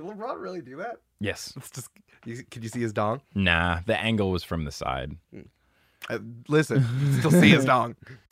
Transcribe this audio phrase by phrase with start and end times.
[0.00, 0.96] Did LeBron really do that?
[1.20, 1.52] Yes.
[1.56, 1.90] It's just.
[2.24, 3.22] You, could you see his dong?
[3.34, 5.16] Nah, the angle was from the side.
[6.08, 6.84] Uh, listen,
[7.18, 7.96] still see his dong.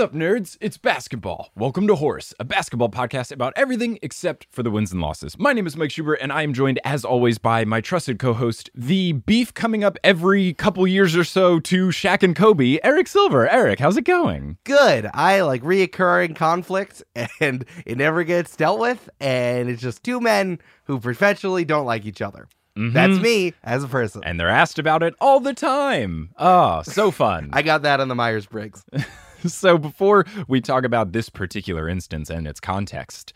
[0.00, 0.56] Sup, nerds?
[0.62, 1.50] It's basketball.
[1.54, 5.38] Welcome to Horse, a basketball podcast about everything except for the wins and losses.
[5.38, 8.32] My name is Mike Schubert, and I am joined, as always, by my trusted co
[8.32, 13.08] host, the beef coming up every couple years or so to Shaq and Kobe, Eric
[13.08, 13.46] Silver.
[13.46, 14.56] Eric, how's it going?
[14.64, 15.10] Good.
[15.12, 17.02] I like reoccurring conflict,
[17.38, 22.06] and it never gets dealt with, and it's just two men who perpetually don't like
[22.06, 22.48] each other.
[22.74, 22.94] Mm-hmm.
[22.94, 24.22] That's me as a person.
[24.24, 26.30] And they're asked about it all the time.
[26.38, 27.50] Oh, so fun.
[27.52, 28.82] I got that on the Myers Briggs.
[29.46, 33.32] so before we talk about this particular instance and its context,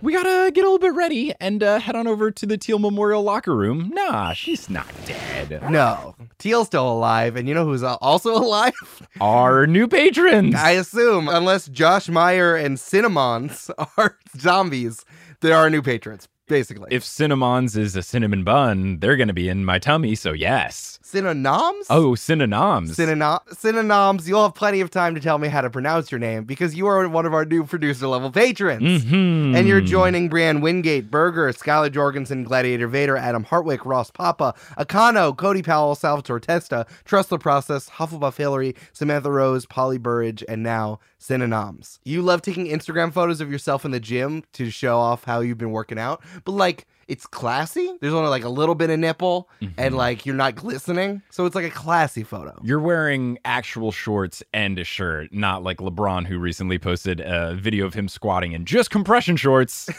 [0.00, 2.78] we gotta get a little bit ready and uh, head on over to the Teal
[2.80, 3.90] Memorial locker room.
[3.94, 5.62] Nah, she's not dead.
[5.70, 8.72] No, Teal's still alive, and you know who's also alive?
[9.20, 10.54] Our new patrons.
[10.56, 15.04] I assume, unless Josh Meyer and Cinnamons are zombies,
[15.40, 16.88] they are new patrons, basically.
[16.90, 20.16] if Cinnamons is a cinnamon bun, they're gonna be in my tummy.
[20.16, 20.98] So yes.
[21.12, 21.86] Synonyms?
[21.90, 22.96] Oh, synonyms.
[22.96, 26.44] Synonym- synonyms, you'll have plenty of time to tell me how to pronounce your name
[26.44, 29.04] because you are one of our new producer level patrons.
[29.04, 29.54] Mhm.
[29.54, 35.36] And you're joining Brian Wingate, Berger, Skylar Jorgensen, Gladiator Vader, Adam Hartwick, Ross Papa, Akano,
[35.36, 40.98] Cody Powell, Salvatore Testa, Trust the Process, Hufflepuff Hillary, Samantha Rose, Polly Burridge, and now
[41.18, 42.00] Synonyms.
[42.04, 45.58] You love taking Instagram photos of yourself in the gym to show off how you've
[45.58, 47.92] been working out, but like it's classy.
[48.00, 49.94] There's only like a little bit of nipple and mm-hmm.
[49.94, 51.22] like you're not glistening.
[51.30, 52.60] So it's like a classy photo.
[52.62, 57.86] You're wearing actual shorts and a shirt, not like LeBron, who recently posted a video
[57.86, 59.88] of him squatting in just compression shorts.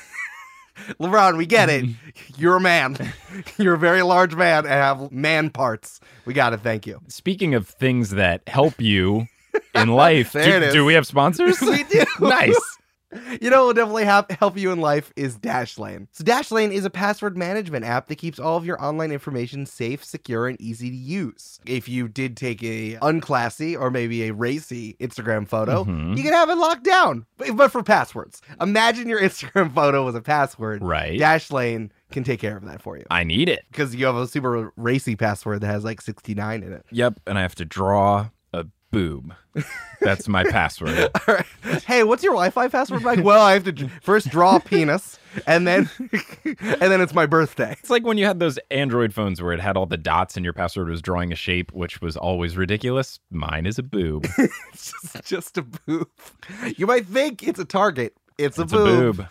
[1.00, 1.86] LeBron, we get it.
[2.38, 2.98] You're a man.
[3.58, 6.00] You're a very large man and have man parts.
[6.26, 6.62] We got it.
[6.62, 7.00] Thank you.
[7.08, 9.28] Speaking of things that help you
[9.76, 11.62] in life, do, do we have sponsors?
[11.62, 12.04] We do.
[12.20, 12.73] nice.
[13.42, 16.08] You know what will definitely hap- help you in life is Dashlane.
[16.12, 20.04] So Dashlane is a password management app that keeps all of your online information safe,
[20.04, 21.60] secure, and easy to use.
[21.66, 26.18] If you did take a unclassy or maybe a racy Instagram photo, Mhm.
[26.18, 28.42] you can have it locked down, but but for passwords.
[28.62, 30.82] Imagine your Instagram photo was a password.
[30.84, 31.20] Right.
[31.20, 33.06] Dashlane can take care of that for you.
[33.10, 33.64] I need it.
[33.72, 36.86] Because you have a super racy password that has like 69 in it.
[36.92, 37.20] Yep.
[37.26, 38.30] And I have to draw
[38.94, 39.34] boob.
[40.00, 41.10] That's my password.
[41.28, 41.46] Right.
[41.86, 43.24] Hey, what's your Wi-Fi password, Mike?
[43.24, 45.18] Well, I have to first draw a penis,
[45.48, 45.90] and then
[46.46, 47.76] and then it's my birthday.
[47.80, 50.44] It's like when you had those Android phones where it had all the dots and
[50.44, 53.20] your password was drawing a shape, which was always ridiculous.
[53.32, 54.28] Mine is a boob.
[54.74, 56.10] It's just, just a boob.
[56.78, 58.16] You might think it's a target.
[58.38, 59.18] It's a It's a boob.
[59.18, 59.28] boob.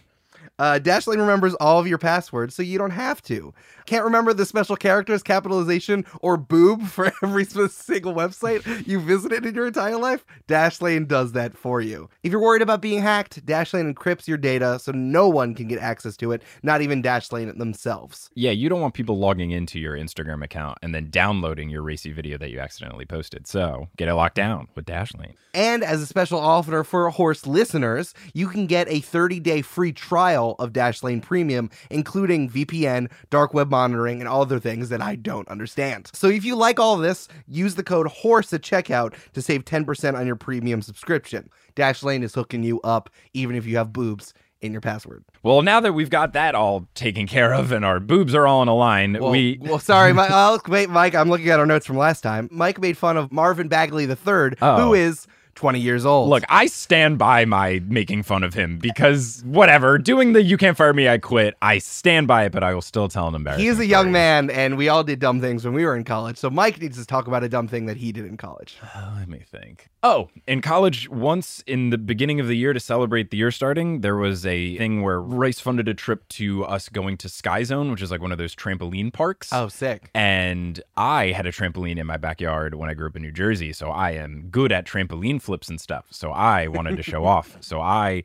[0.59, 3.53] Uh, Dashlane remembers all of your passwords, so you don't have to.
[3.87, 9.55] Can't remember the special characters, capitalization, or boob for every single website you visited in
[9.55, 10.25] your entire life?
[10.47, 12.09] Dashlane does that for you.
[12.23, 15.81] If you're worried about being hacked, Dashlane encrypts your data so no one can get
[15.81, 18.31] access to it, not even Dashlane themselves.
[18.35, 22.13] Yeah, you don't want people logging into your Instagram account and then downloading your racy
[22.13, 23.47] video that you accidentally posted.
[23.47, 25.35] So get it locked down with Dashlane.
[25.55, 29.93] And as a special offer for Horse listeners, you can get a 30 day free
[29.93, 35.17] trial of Dashlane Premium, including VPN, dark web monitoring, and all other things that I
[35.17, 36.11] don't understand.
[36.13, 40.15] So if you like all this, use the code HORSE at checkout to save 10%
[40.19, 41.49] on your premium subscription.
[41.77, 45.25] Dashlane is hooking you up, even if you have boobs in your password.
[45.43, 48.63] Well, now that we've got that all taken care of and our boobs are all
[48.63, 50.31] in a line, Well, we well sorry, Mike.
[50.33, 51.17] Oh, uh, wait, Mike.
[51.17, 52.49] I'm looking at our notes from last time.
[52.53, 54.77] Mike made fun of Marvin Bagley III, Oh.
[54.81, 56.29] who is 20 years old.
[56.31, 60.77] Look, I stand by my making fun of him because whatever, doing the you can't
[60.77, 61.55] fire me, I quit.
[61.63, 63.63] I stand by it, but I will still tell an embarrassing.
[63.63, 64.13] He is a young story.
[64.13, 66.39] man, and we all did dumb things when we were in college.
[66.39, 68.77] So Mike needs to talk about a dumb thing that he did in college.
[68.95, 69.89] Uh, Let me think.
[70.05, 74.01] Oh, in college, once in the beginning of the year to celebrate the year starting,
[74.01, 77.91] there was a thing where Rice funded a trip to us going to Sky Zone,
[77.91, 79.53] which is like one of those trampoline parks.
[79.53, 80.11] Oh, sick.
[80.15, 83.73] And I had a trampoline in my backyard when I grew up in New Jersey.
[83.73, 86.07] So I am good at trampoline flips and stuff.
[86.11, 87.57] So I wanted to show off.
[87.61, 88.23] So I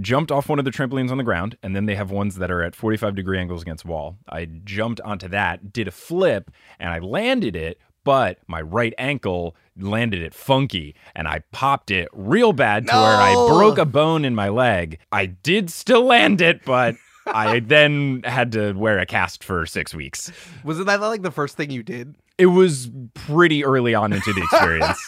[0.00, 1.56] jumped off one of the trampolines on the ground.
[1.62, 4.16] And then they have ones that are at 45 degree angles against wall.
[4.28, 7.78] I jumped onto that, did a flip, and I landed it.
[8.02, 13.16] But my right ankle landed it funky and I popped it real bad to where
[13.16, 14.98] I broke a bone in my leg.
[15.10, 16.96] I did still land it, but
[17.26, 20.30] I then had to wear a cast for six weeks.
[20.64, 22.14] Was it that like the first thing you did?
[22.36, 24.98] It was pretty early on into the experience.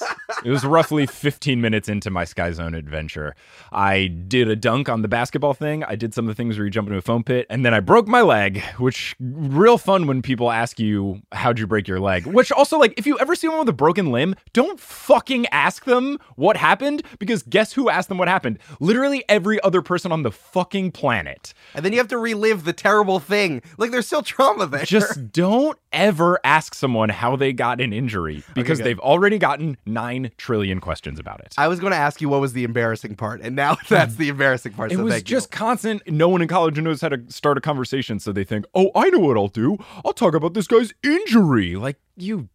[0.45, 3.35] it was roughly 15 minutes into my Sky Zone adventure.
[3.73, 5.83] I did a dunk on the basketball thing.
[5.83, 7.75] I did some of the things where you jump into a foam pit, and then
[7.75, 11.99] I broke my leg, which real fun when people ask you how'd you break your
[11.99, 12.27] leg.
[12.27, 15.85] Which also like if you ever see one with a broken limb, don't fucking ask
[15.85, 18.61] them what happened because guess who asked them what happened?
[18.79, 21.55] Literally every other person on the fucking planet.
[21.75, 23.63] And then you have to relive the terrible thing.
[23.79, 24.85] Like there's still trauma there.
[24.85, 28.87] Just don't ever ask someone how they got an injury because good.
[28.87, 31.55] they've already gotten 9 trillion questions about it.
[31.59, 34.23] I was going to ask you what was the embarrassing part, and now that's hmm.
[34.23, 34.93] the embarrassing part.
[34.93, 36.09] It so was just constant.
[36.09, 39.11] No one in college knows how to start a conversation, so they think, "Oh, I
[39.11, 39.79] know what I'll do.
[40.05, 42.49] I'll talk about this guy's injury." Like you,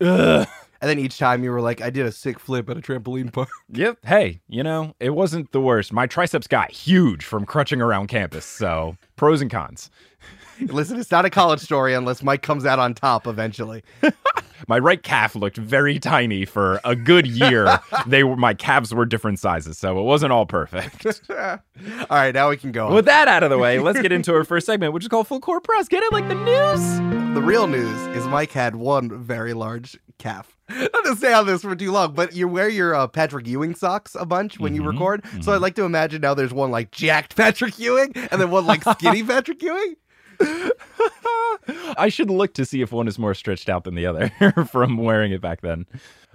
[0.00, 0.46] ugh.
[0.46, 0.52] you.
[0.80, 3.32] And then each time you were like, "I did a sick flip at a trampoline
[3.32, 3.98] park." Yep.
[4.06, 5.92] Hey, you know, it wasn't the worst.
[5.92, 8.46] My triceps got huge from crutching around campus.
[8.46, 9.90] So pros and cons.
[10.62, 13.82] Listen, it's not a college story unless Mike comes out on top eventually.
[14.66, 17.78] My right calf looked very tiny for a good year.
[18.08, 21.06] they were my calves were different sizes, so it wasn't all perfect.
[21.30, 21.58] all
[22.10, 22.88] right, now we can go.
[22.88, 22.94] on.
[22.94, 25.28] With that out of the way, let's get into our first segment, which is called
[25.28, 25.86] Full Court Press.
[25.86, 27.34] Get it like the news.
[27.34, 30.56] The real news is Mike had one very large calf.
[30.68, 33.76] Not to stay on this for too long, but you wear your uh, Patrick Ewing
[33.76, 35.24] socks a bunch when you Mhm, record.
[35.40, 38.66] So I'd like to imagine now there's one like jacked Patrick Ewing and then one
[38.66, 39.94] like skinny Patrick Ewing.
[41.96, 44.30] I should look to see if one is more stretched out than the other
[44.70, 45.86] from wearing it back then.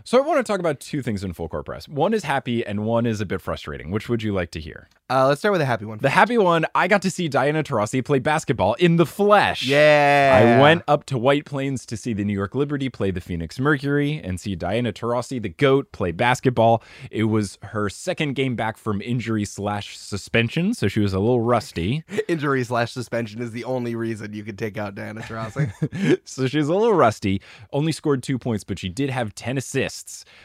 [0.06, 1.88] So I want to talk about two things in full court press.
[1.88, 3.90] One is happy and one is a bit frustrating.
[3.90, 4.90] Which would you like to hear?
[5.10, 6.00] Uh, let's start with a happy one.
[6.00, 9.64] The happy one, I got to see Diana Taurasi play basketball in the flesh.
[9.64, 13.22] yeah, I went up to White Plains to see the New York Liberty play the
[13.22, 16.82] Phoenix Mercury and see Diana Taurasi, the GOAT, play basketball.
[17.12, 21.42] It was her second game back from injury slash suspension, so she was a little
[21.42, 22.04] rusty.
[22.28, 26.20] injury slash suspension is the only reason you could take out Diana Taurasi.
[26.26, 27.40] so she's a little rusty.
[27.72, 29.93] Only scored two points, but she did have 10 assists,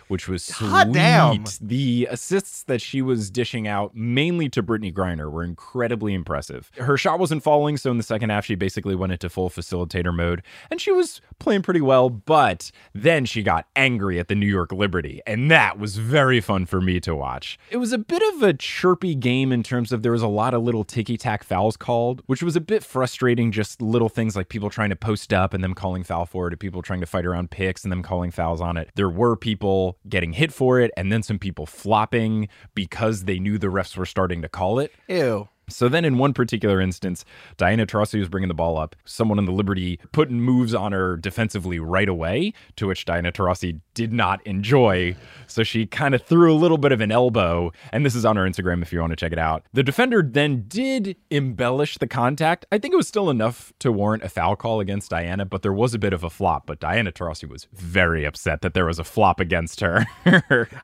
[0.09, 0.69] which was sweet.
[0.69, 1.45] Hot damn.
[1.61, 6.71] The assists that she was dishing out, mainly to Brittney Griner, were incredibly impressive.
[6.79, 10.15] Her shot wasn't falling, so in the second half, she basically went into full facilitator
[10.15, 14.47] mode, and she was playing pretty well, but then she got angry at the New
[14.47, 17.59] York Liberty, and that was very fun for me to watch.
[17.71, 20.55] It was a bit of a chirpy game in terms of there was a lot
[20.55, 24.49] of little ticky tack fouls called, which was a bit frustrating, just little things like
[24.49, 27.07] people trying to post up and them calling foul for it, or people trying to
[27.07, 28.91] fight around picks and them calling fouls on it.
[28.95, 33.59] There were people getting hit for it, and then some people flopping because they knew
[33.59, 34.93] the refs were starting to call it.
[35.09, 35.49] Ew.
[35.69, 37.25] So then, in one particular instance,
[37.57, 38.97] Diana Taurasi was bringing the ball up.
[39.05, 43.81] Someone in the Liberty putting moves on her defensively right away, to which Diana Taurasi
[43.95, 45.17] did not enjoy.
[45.47, 48.37] So she kind of threw a little bit of an elbow, and this is on
[48.37, 49.65] her Instagram if you want to check it out.
[49.73, 52.67] The defender then did embellish the contact.
[52.73, 55.73] I think it was still enough to warrant a foul call against Diana, but there
[55.73, 56.67] was a bit of a flop.
[56.67, 60.07] But Diana Taurasi was very upset that there was a flop against her.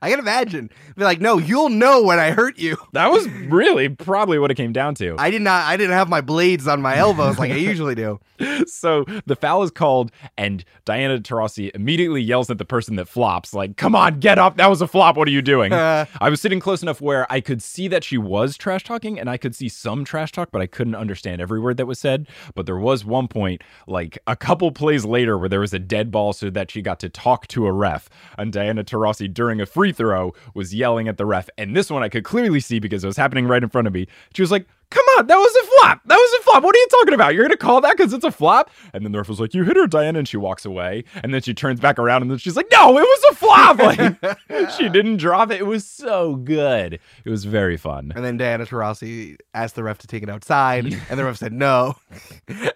[0.03, 0.71] I can imagine.
[0.97, 2.77] Be like, no, you'll know when I hurt you.
[2.93, 5.17] that was really probably what it came down to.
[5.19, 5.65] I did not.
[5.65, 8.21] I didn't have my blades on my elbows like I usually do.
[8.67, 13.55] so the foul is called, and Diana Taurasi immediately yells at the person that flops,
[13.55, 14.57] like, "Come on, get up!
[14.59, 15.17] That was a flop.
[15.17, 16.05] What are you doing?" Uh.
[16.21, 19.31] I was sitting close enough where I could see that she was trash talking, and
[19.31, 22.27] I could see some trash talk, but I couldn't understand every word that was said.
[22.55, 26.11] But there was one point, like a couple plays later, where there was a dead
[26.11, 29.67] ball, so that she got to talk to a ref, and Diana Taurasi during a
[29.67, 33.05] free throw was yelling at the ref, and this one I could clearly see because
[33.05, 34.09] it was happening right in front of me.
[34.35, 34.64] She was like.
[34.91, 36.01] Come on, that was a flop.
[36.07, 36.63] That was a flop.
[36.63, 37.35] What are you talking about?
[37.35, 38.71] You're gonna call that because it's a flop?
[38.93, 41.05] And then the ref was like, "You hit her, Diana," and she walks away.
[41.23, 43.79] And then she turns back around, and then she's like, "No, it was a flop."
[43.79, 45.61] Like she didn't drop it.
[45.61, 47.01] It was so good.
[47.25, 48.13] It was very fun.
[48.15, 51.53] And then Diana Taurasi asked the ref to take it outside, and the ref said
[51.53, 51.97] no.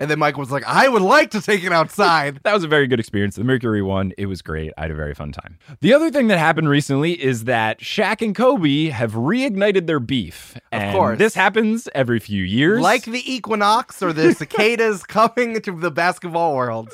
[0.01, 2.41] And then Mike was like, I would like to take it outside.
[2.49, 3.37] That was a very good experience.
[3.37, 4.73] The Mercury one, it was great.
[4.79, 5.59] I had a very fun time.
[5.81, 10.57] The other thing that happened recently is that Shaq and Kobe have reignited their beef.
[10.73, 11.19] And course.
[11.19, 12.81] This happens every few years.
[12.81, 16.91] Like the equinox or the cicadas coming to the basketball world.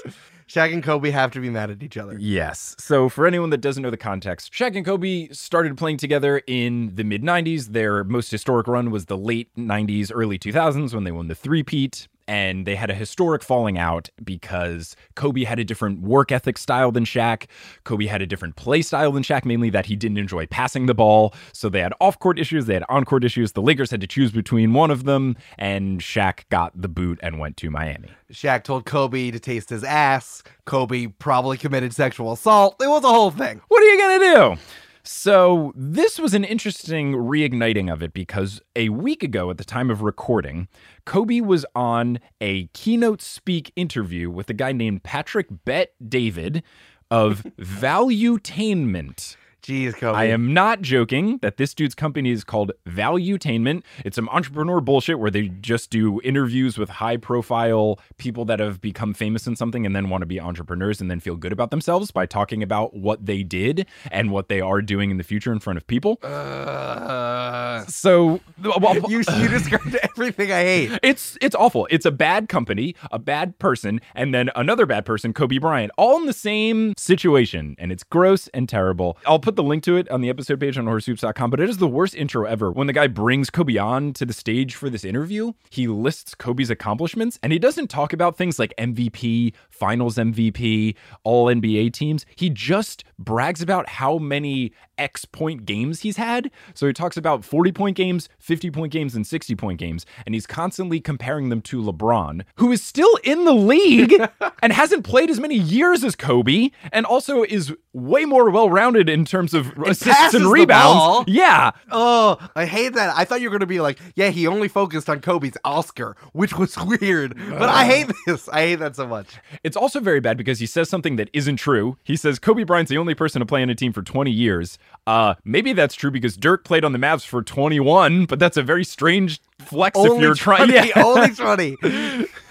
[0.48, 2.16] Shaq and Kobe have to be mad at each other.
[2.18, 2.74] Yes.
[2.78, 6.94] So, for anyone that doesn't know the context, Shaq and Kobe started playing together in
[6.94, 7.68] the mid 90s.
[7.68, 12.08] Their most historic run was the late 90s, early 2000s when they won the three-peat.
[12.26, 16.90] And they had a historic falling out because Kobe had a different work ethic style
[16.90, 17.46] than Shaq.
[17.84, 20.94] Kobe had a different play style than Shaq, mainly that he didn't enjoy passing the
[20.94, 21.34] ball.
[21.52, 23.52] So they had off court issues, they had on court issues.
[23.52, 27.38] The Lakers had to choose between one of them, and Shaq got the boot and
[27.38, 28.10] went to Miami.
[28.32, 30.42] Shaq told Kobe to taste his ass.
[30.64, 32.76] Kobe probably committed sexual assault.
[32.80, 33.60] It was a whole thing.
[33.68, 34.26] What are you going to
[34.56, 34.60] do?
[35.06, 39.90] So, this was an interesting reigniting of it because a week ago, at the time
[39.90, 40.66] of recording,
[41.04, 46.62] Kobe was on a keynote speak interview with a guy named Patrick Bet David
[47.10, 49.36] of Valuetainment.
[49.64, 50.14] Jeez, Kobe.
[50.16, 53.82] I am not joking that this dude's company is called Valuetainment.
[54.04, 58.82] It's some entrepreneur bullshit where they just do interviews with high profile people that have
[58.82, 61.70] become famous in something and then want to be entrepreneurs and then feel good about
[61.70, 65.50] themselves by talking about what they did and what they are doing in the future
[65.50, 66.18] in front of people.
[66.22, 70.98] Uh, So, well, you you described everything I hate.
[71.02, 71.88] it's it's awful.
[71.90, 76.18] It's a bad company, a bad person, and then another bad person, Kobe Bryant, all
[76.18, 79.16] in the same situation, and it's gross and terrible.
[79.26, 81.78] I'll put the link to it on the episode page on horsehoops.com, but it is
[81.78, 82.70] the worst intro ever.
[82.70, 86.70] When the guy brings Kobe on to the stage for this interview, he lists Kobe's
[86.70, 92.26] accomplishments, and he doesn't talk about things like MVP, Finals MVP, All NBA teams.
[92.36, 96.50] He just brags about how many X point games he's had.
[96.74, 100.06] So he talks about 40 point games, 50 point games, and 60 point games.
[100.26, 104.14] And he's constantly comparing them to LeBron, who is still in the league
[104.62, 109.08] and hasn't played as many years as Kobe, and also is way more well rounded
[109.08, 111.28] in terms of assists passes and rebounds.
[111.28, 111.72] Yeah.
[111.90, 113.16] Oh, I hate that.
[113.16, 116.16] I thought you were going to be like, yeah, he only focused on Kobe's Oscar,
[116.32, 117.36] which was weird.
[117.36, 118.48] But I hate this.
[118.48, 119.38] I hate that so much.
[119.62, 121.96] It's also very bad because he says something that isn't true.
[122.02, 124.78] He says Kobe Bryant's the only person to play on a team for 20 years.
[125.06, 128.62] Uh, maybe that's true because Dirk played on the Mavs for 21, but that's a
[128.62, 130.70] very strange flex if you're trying.
[130.70, 131.02] 20, Yeah.
[131.04, 131.76] only 20.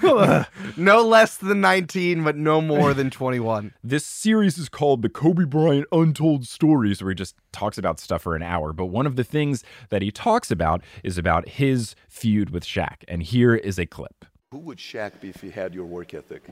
[0.78, 3.74] no less than 19, but no more than 21.
[3.84, 8.22] This series is called The Kobe Bryant Untold Stories, where he just talks about stuff
[8.22, 8.72] for an hour.
[8.72, 12.98] But one of the things that he talks about is about his feud with Shaq.
[13.08, 14.25] And here is a clip.
[14.52, 16.44] Who would Shaq be if he had your work ethic?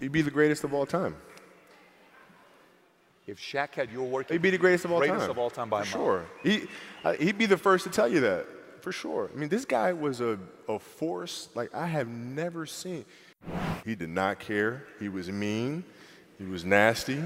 [0.00, 1.14] He'd be the greatest of all time.
[3.26, 5.30] If Shaq had your work He'd be the greatest of all greatest time.
[5.30, 6.26] of all time by For sure.
[6.42, 6.66] He,
[7.04, 8.46] uh, he'd be the first to tell you that,
[8.80, 9.30] for sure.
[9.34, 13.04] I mean, this guy was a, a force like I have never seen.
[13.84, 14.84] He did not care.
[15.00, 15.84] He was mean.
[16.38, 17.20] He was nasty.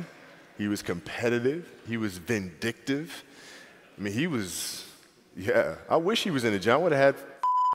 [0.57, 1.71] He was competitive.
[1.87, 3.25] He was vindictive.
[3.99, 4.87] I mean, he was,
[5.37, 5.77] yeah.
[5.89, 6.75] I wish he was in the gym.
[6.75, 7.25] I would have had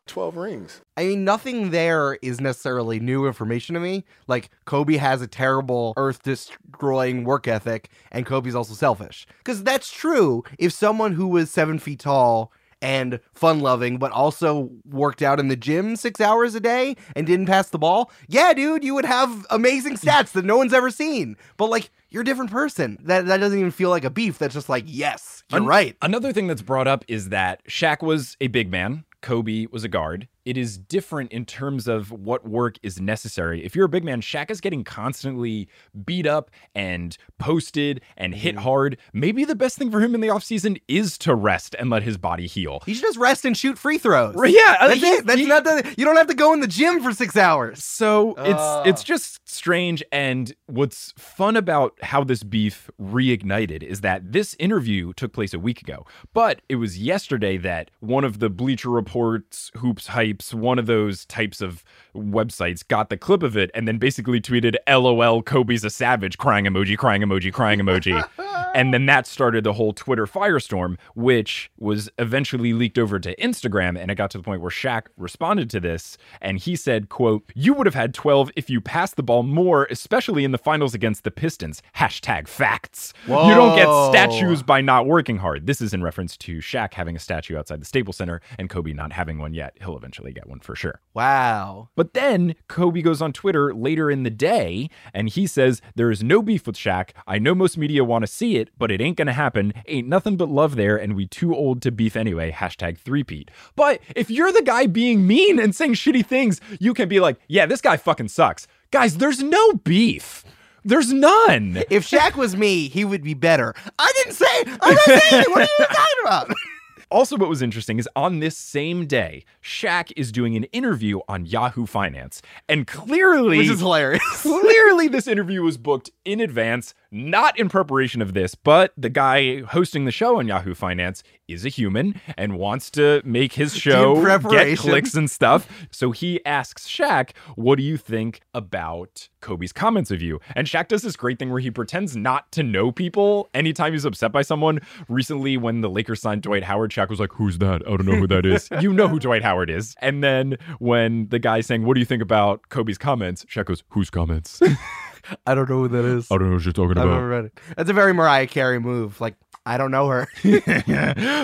[0.07, 0.81] 12 rings.
[0.97, 4.05] I mean, nothing there is necessarily new information to me.
[4.27, 9.25] Like, Kobe has a terrible, earth destroying work ethic, and Kobe's also selfish.
[9.39, 10.43] Because that's true.
[10.59, 15.47] If someone who was seven feet tall and fun loving, but also worked out in
[15.47, 19.05] the gym six hours a day and didn't pass the ball, yeah, dude, you would
[19.05, 21.35] have amazing stats that no one's ever seen.
[21.57, 22.99] But, like, you're a different person.
[23.03, 24.37] That, that doesn't even feel like a beef.
[24.37, 25.97] That's just like, yes, you're An- right.
[26.01, 29.87] Another thing that's brought up is that Shaq was a big man, Kobe was a
[29.87, 30.27] guard.
[30.45, 33.65] It is different in terms of what work is necessary.
[33.65, 35.67] If you're a big man, Shaq is getting constantly
[36.05, 38.97] beat up and posted and hit hard.
[39.11, 42.17] Maybe the best thing for him in the offseason is to rest and let his
[42.17, 42.83] body heal.
[42.85, 44.35] You should just rest and shoot free throws.
[44.35, 45.25] Right, yeah, uh, that's he- it.
[45.25, 45.93] That's he- not the.
[45.97, 47.83] You don't have to go in the gym for six hours.
[47.83, 48.81] So Ah.
[48.83, 54.55] it's it's just strange and what's fun about how this beef reignited is that this
[54.59, 56.05] interview took place a week ago.
[56.33, 60.07] But it was yesterday that one of the Bleacher Reports, Hoops
[60.51, 61.83] One of those types of
[62.15, 66.65] websites got the clip of it and then basically tweeted LOL Kobe's a savage crying
[66.65, 68.23] emoji crying emoji crying emoji.
[68.75, 73.99] and then that started the whole Twitter firestorm which was eventually leaked over to Instagram
[73.99, 77.51] and it got to the point where Shaq responded to this and he said quote
[77.55, 80.93] you would have had 12 if you passed the ball more especially in the finals
[80.93, 81.81] against the Pistons.
[81.95, 83.13] Hashtag facts.
[83.27, 85.67] You don't get statues by not working hard.
[85.67, 88.93] This is in reference to Shaq having a statue outside the Staples Center and Kobe
[88.93, 89.77] not having one yet.
[89.79, 91.01] He'll eventually get one for sure.
[91.13, 91.89] Wow.
[91.95, 96.23] but then Kobe goes on Twitter later in the day and he says, There is
[96.23, 97.11] no beef with Shaq.
[97.27, 99.73] I know most media want to see it, but it ain't gonna happen.
[99.87, 102.51] Ain't nothing but love there, and we too old to beef anyway.
[102.51, 103.49] Hashtag threepeat.
[103.75, 107.37] But if you're the guy being mean and saying shitty things, you can be like,
[107.47, 108.67] Yeah, this guy fucking sucks.
[108.91, 110.43] Guys, there's no beef.
[110.83, 111.81] There's none.
[111.89, 113.73] If Shaq was me, he would be better.
[113.97, 114.77] I didn't say.
[114.81, 115.45] I'm not saying.
[115.47, 116.51] What are you talking about?
[117.15, 121.45] Also, what was interesting is on this same day, Shaq is doing an interview on
[121.45, 122.41] Yahoo Finance.
[122.67, 124.21] And clearly, Which is hilarious.
[124.41, 129.61] Clearly, this interview was booked in advance, not in preparation of this, but the guy
[129.61, 134.39] hosting the show on Yahoo Finance is a human and wants to make his show
[134.49, 135.67] get clicks and stuff.
[135.91, 140.39] So he asks Shaq, What do you think about Kobe's comments of you?
[140.55, 144.05] And Shaq does this great thing where he pretends not to know people anytime he's
[144.05, 144.79] upset by someone.
[145.07, 147.81] Recently, when the Lakers signed Dwight Howard, Shaq was like, Who's that?
[147.85, 148.69] I don't know who that is.
[148.81, 149.95] you know who Dwight Howard is.
[149.99, 153.45] And then when the guy's saying, What do you think about Kobe's comments?
[153.45, 154.61] Shaq goes, Whose comments?
[155.47, 156.31] I don't know who that is.
[156.31, 157.59] I don't know what you're talking I've never read it.
[157.75, 159.19] That's a very Mariah Carey move.
[159.19, 160.27] Like, I don't know her.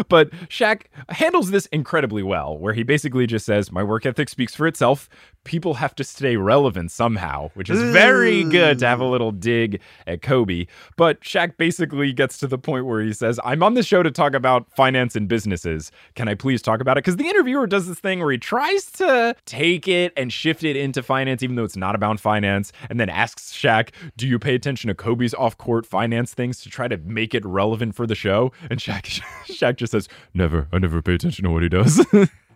[0.09, 4.55] but Shaq handles this incredibly well, where he basically just says, My work ethic speaks
[4.55, 5.09] for itself.
[5.43, 9.81] People have to stay relevant somehow, which is very good to have a little dig
[10.05, 10.67] at Kobe.
[10.97, 14.11] But Shaq basically gets to the point where he says, I'm on the show to
[14.11, 15.91] talk about finance and businesses.
[16.15, 17.03] Can I please talk about it?
[17.03, 20.75] Because the interviewer does this thing where he tries to take it and shift it
[20.75, 24.55] into finance, even though it's not about finance, and then asks Shaq, Do you pay
[24.55, 28.15] attention to Kobe's off court finance things to try to make it relevant for the
[28.15, 28.51] show?
[28.69, 30.67] And Shaq, Shaq just says, Never.
[30.71, 32.05] I never pay attention to what he does.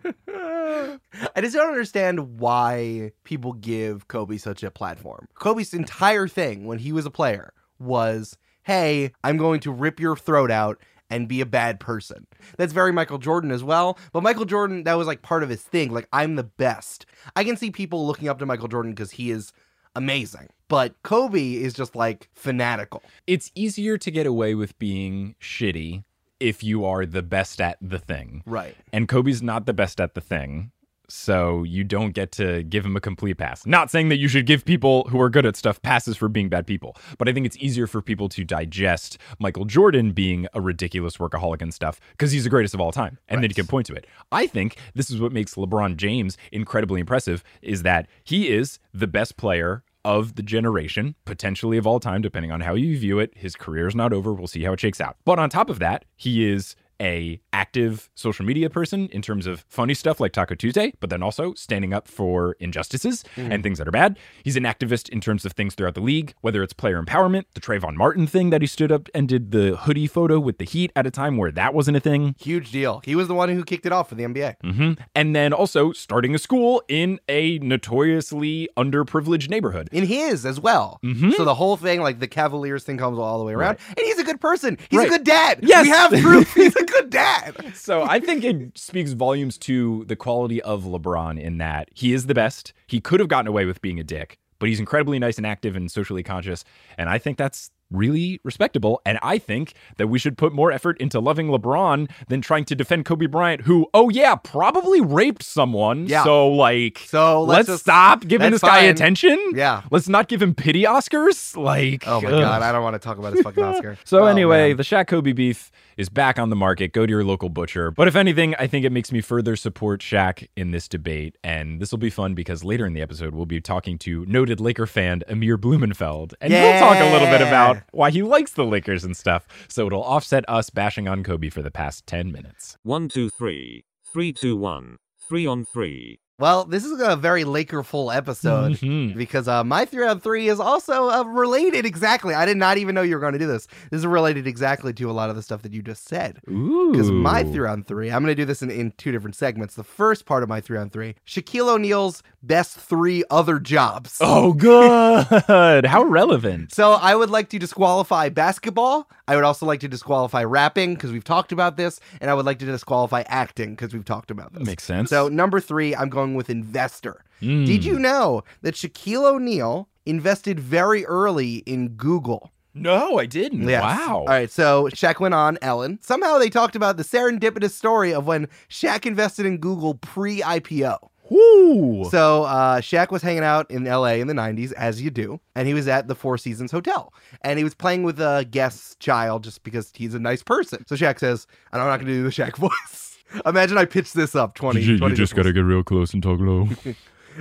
[1.34, 5.28] I just don't understand why people give Kobe such a platform.
[5.34, 10.16] Kobe's entire thing when he was a player was, hey, I'm going to rip your
[10.16, 12.26] throat out and be a bad person.
[12.58, 13.98] That's very Michael Jordan as well.
[14.12, 15.92] But Michael Jordan, that was like part of his thing.
[15.92, 17.06] Like, I'm the best.
[17.36, 19.52] I can see people looking up to Michael Jordan because he is
[19.94, 20.48] amazing.
[20.68, 23.02] But Kobe is just like fanatical.
[23.26, 26.02] it's easier to get away with being shitty
[26.40, 28.42] if you are the best at the thing.
[28.44, 28.76] Right.
[28.92, 30.70] And Kobe's not the best at the thing.
[31.08, 33.64] So you don't get to give him a complete pass.
[33.66, 36.48] Not saying that you should give people who are good at stuff passes for being
[36.48, 40.60] bad people, but I think it's easier for people to digest Michael Jordan being a
[40.60, 43.18] ridiculous workaholic and stuff because he's the greatest of all time.
[43.28, 44.06] And then you can point to it.
[44.32, 49.06] I think this is what makes LeBron James incredibly impressive is that he is the
[49.06, 53.32] best player of the generation, potentially of all time, depending on how you view it.
[53.36, 54.32] His career is not over.
[54.32, 55.16] We'll see how it shakes out.
[55.24, 59.64] But on top of that, he is a active social media person in terms of
[59.68, 63.88] funny stuff like Taco Tuesday, but then also standing up for injustices and things that
[63.88, 64.18] are bad.
[64.44, 67.60] He's an activist in terms of things throughout the league, whether it's player empowerment, the
[67.60, 70.92] Trayvon Martin thing that he stood up and did the hoodie photo with the Heat
[70.96, 72.34] at a time where that wasn't a thing.
[72.38, 73.00] Huge deal.
[73.04, 74.56] He was the one who kicked it off for the NBA.
[74.62, 79.88] hmm And then also starting a school in a notoriously underprivileged neighborhood.
[79.92, 80.98] in his as well.
[81.04, 81.30] Mm-hmm.
[81.32, 84.18] So the whole thing, like the Cavaliers thing, comes all the way around, and he's
[84.18, 84.78] a good person.
[84.90, 85.06] He's Right.
[85.08, 85.60] a good dad.
[85.62, 85.84] Yes.
[85.84, 86.56] we have proof.
[86.86, 87.72] Good dad.
[87.74, 92.26] So I think it speaks volumes to the quality of LeBron in that he is
[92.26, 92.72] the best.
[92.86, 95.76] He could have gotten away with being a dick, but he's incredibly nice and active
[95.76, 96.64] and socially conscious.
[96.96, 99.00] And I think that's really respectable.
[99.06, 102.74] And I think that we should put more effort into loving LeBron than trying to
[102.74, 106.06] defend Kobe Bryant, who, oh yeah, probably raped someone.
[106.06, 106.24] Yeah.
[106.24, 108.88] So like, So let's let's, just- stop giving this guy fine.
[108.90, 109.38] attention.
[109.54, 109.82] Yeah.
[109.90, 111.56] Let's not give him pity Oscars.
[111.56, 112.40] Like, Oh my ugh.
[112.40, 113.98] god, I don't want to talk about his fucking Oscar.
[114.04, 114.76] So Oh, anyway, man.
[114.78, 116.92] the Shaq Kobe beef is back on the market.
[116.92, 117.90] Go to your local butcher.
[117.90, 121.36] But if anything, I think it makes me further support Shaq in this debate.
[121.42, 124.60] And this will be fun because later in the episode, we'll be talking to noted
[124.60, 126.34] Laker fan Amir Blumenfeld.
[126.40, 127.50] And he'll talk a little bit Yeah.
[127.92, 129.46] Why he likes the Lakers and stuff.
[129.68, 132.76] So it'll offset us bashing on Kobe for the past 10 minutes.
[132.82, 133.84] One, two, three.
[134.12, 134.96] Three, two, one.
[135.28, 136.20] Three on three.
[136.38, 139.16] Well, this is a very Laker-full episode Mhm.
[139.16, 142.34] because uh, my three on three is also uh, related exactly.
[142.34, 143.66] I did not even know you were going to do this.
[143.90, 146.38] This is related exactly to a lot of the stuff that you just said.
[146.46, 149.74] Because my three on three, I'm going to do this in, in two different segments.
[149.76, 154.18] The first part of my three on three, Shaquille O'Neal's best three other jobs.
[154.20, 155.86] Oh, good.
[155.86, 156.70] How relevant.
[156.76, 159.08] So I would like to disqualify basketball.
[159.28, 162.44] I would also like to disqualify rapping because we've talked about this, and I would
[162.44, 164.66] like to disqualify acting because we've talked about this.
[164.66, 165.08] Makes sense.
[165.10, 167.24] So number three, I'm going with investor.
[167.40, 167.66] Mm.
[167.66, 172.52] Did you know that Shaquille O'Neal invested very early in Google?
[172.74, 173.66] No, I didn't.
[173.66, 173.82] Yes.
[173.82, 174.18] Wow.
[174.18, 175.98] All right, so Shaq went on Ellen.
[176.02, 180.98] Somehow they talked about the serendipitous story of when Shaq invested in Google pre-IPO.
[181.30, 182.04] Woo.
[182.10, 185.66] So uh, Shaq was hanging out in LA in the 90s, as you do, and
[185.66, 187.12] he was at the Four Seasons Hotel.
[187.42, 190.86] And he was playing with a guest child just because he's a nice person.
[190.86, 193.05] So Shaq says, I'm not going to do the Shaq voice.
[193.44, 195.54] Imagine I pitched this up 20, You, 20 decibels.
[195.54, 196.68] get real close and talk low.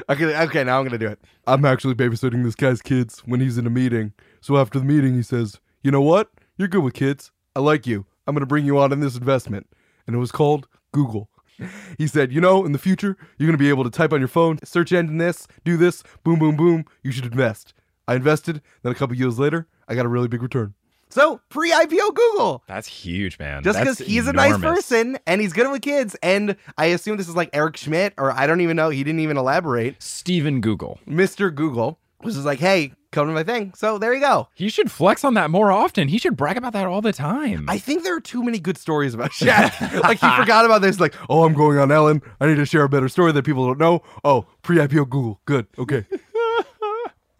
[0.09, 1.19] Okay, okay, now I'm going to do it.
[1.47, 4.11] I'm actually babysitting this guy's kids when he's in a meeting.
[4.41, 6.31] So after the meeting, he says, You know what?
[6.57, 7.31] You're good with kids.
[7.55, 8.05] I like you.
[8.27, 9.69] I'm going to bring you on in this investment.
[10.05, 11.29] And it was called Google.
[11.97, 14.19] He said, You know, in the future, you're going to be able to type on
[14.19, 16.83] your phone, search engine this, do this, boom, boom, boom.
[17.01, 17.73] You should invest.
[18.05, 18.61] I invested.
[18.83, 20.73] Then a couple years later, I got a really big return.
[21.09, 22.63] So pre IPO Google.
[22.67, 23.63] That's huge, man.
[23.63, 26.15] Just because he's a nice person and he's good with kids.
[26.21, 28.89] And I assume this is like Eric Schmidt, or I don't even know.
[28.89, 30.01] He didn't even elaborate.
[30.01, 30.99] Stephen Google.
[31.07, 31.53] Mr.
[31.53, 33.71] Google was just like, hey, come to my thing.
[33.75, 34.49] So there you go.
[34.55, 36.07] He should flex on that more often.
[36.07, 37.65] He should brag about that all the time.
[37.69, 40.01] I think there are too many good stories about Shaq.
[40.03, 40.99] like he forgot about this.
[40.99, 42.21] Like, oh, I'm going on Ellen.
[42.41, 44.01] I need to share a better story that people don't know.
[44.23, 45.39] Oh, pre-IPO Google.
[45.45, 45.67] Good.
[45.79, 46.05] Okay.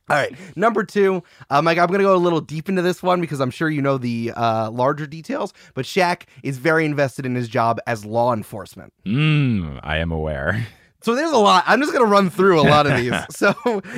[0.07, 1.79] All right, number two, uh, Mike.
[1.79, 4.31] I'm gonna go a little deep into this one because I'm sure you know the
[4.35, 5.51] uh, larger details.
[5.73, 8.93] But Shaq is very invested in his job as law enforcement.
[9.05, 10.67] mm, I am aware.
[11.01, 11.63] So there's a lot.
[11.67, 13.13] I'm just going to run through a lot of these.
[13.29, 13.53] so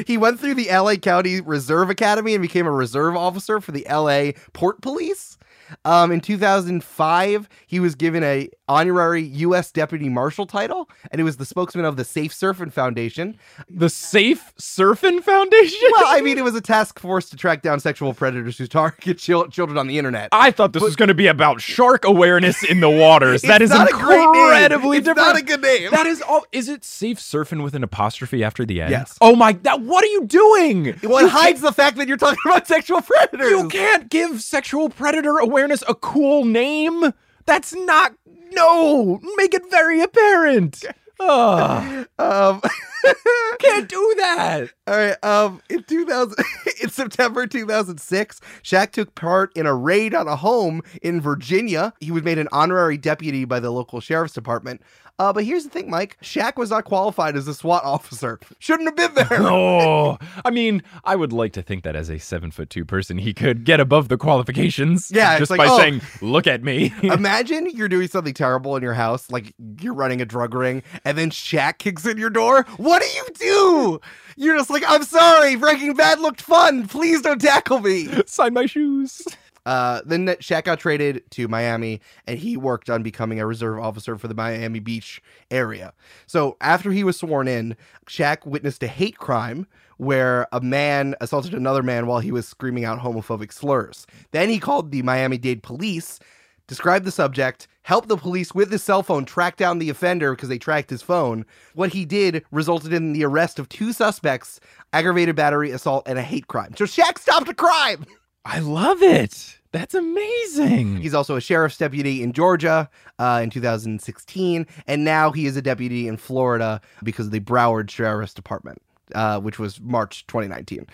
[0.05, 3.87] he went through the LA County Reserve Academy and became a reserve officer for the
[3.89, 5.37] LA Port Police.
[5.85, 9.71] Um, in 2005, he was given a honorary U.S.
[9.71, 13.37] Deputy Marshal title, and he was the spokesman of the Safe Surfing Foundation.
[13.69, 15.89] The Safe Surfing Foundation?
[15.93, 19.17] Well, I mean, it was a task force to track down sexual predators who target
[19.17, 20.29] chil- children on the internet.
[20.31, 23.41] I thought this was going to be about shark awareness in the waters.
[23.43, 24.27] that is is a great name.
[24.45, 25.27] incredibly It's different.
[25.27, 25.91] not a good name.
[25.91, 26.45] That is all.
[26.51, 28.91] Is it safe surfing with an apostrophe after the end?
[28.91, 29.17] Yes.
[29.21, 29.53] Oh my!
[29.53, 29.81] That.
[29.81, 30.97] What are you doing?
[31.03, 33.49] Well, it hides the fact that you're talking about sexual predators.
[33.49, 37.13] You can't give sexual predator awareness a cool name.
[37.45, 38.13] That's not.
[38.51, 40.83] No, make it very apparent.
[41.19, 42.61] Ugh, Um,
[43.59, 44.69] can't do that.
[44.87, 45.23] all right.
[45.23, 46.35] Um, in 2000,
[46.81, 51.93] in September 2006, Shaq took part in a raid on a home in Virginia.
[51.99, 54.81] He was made an honorary deputy by the local sheriff's department.
[55.19, 56.15] Uh, but here's the thing, Mike.
[56.21, 58.39] Shaq was not qualified as a SWAT officer.
[58.59, 59.41] Shouldn't have been there.
[59.41, 63.17] Oh, I mean, I would like to think that as a seven foot two person,
[63.17, 65.09] he could get above the qualifications.
[65.11, 65.77] Yeah, just like, by oh.
[65.77, 70.21] saying, "Look at me." Imagine you're doing something terrible in your house, like you're running
[70.21, 72.67] a drug ring, and then Shaq kicks in your door.
[72.87, 74.01] What do you do?
[74.37, 76.87] You're just like, I'm sorry, Breaking Bad looked fun.
[76.87, 78.07] Please don't tackle me.
[78.27, 79.27] Sign my shoes.
[79.65, 84.17] Uh, then Shaq got traded to Miami, and he worked on becoming a reserve officer
[84.17, 85.21] for the Miami Beach
[85.51, 85.91] area.
[86.27, 91.53] So after he was sworn in, Shaq witnessed a hate crime where a man assaulted
[91.53, 94.07] another man while he was screaming out homophobic slurs.
[94.31, 96.19] Then he called the Miami Dade police,
[96.67, 100.49] described the subject, helped the police with his cell phone track down the offender because
[100.49, 101.45] they tracked his phone.
[101.73, 104.59] What he did resulted in the arrest of two suspects,
[104.93, 106.75] aggravated battery, assault, and a hate crime.
[106.77, 108.05] So Shaq stopped a crime.
[108.45, 109.57] I love it.
[109.71, 110.97] That's amazing.
[110.97, 115.61] He's also a sheriff's deputy in Georgia uh, in 2016, and now he is a
[115.61, 118.81] deputy in Florida because of the Broward Sheriff's Department,
[119.13, 120.87] uh, which was March 2019.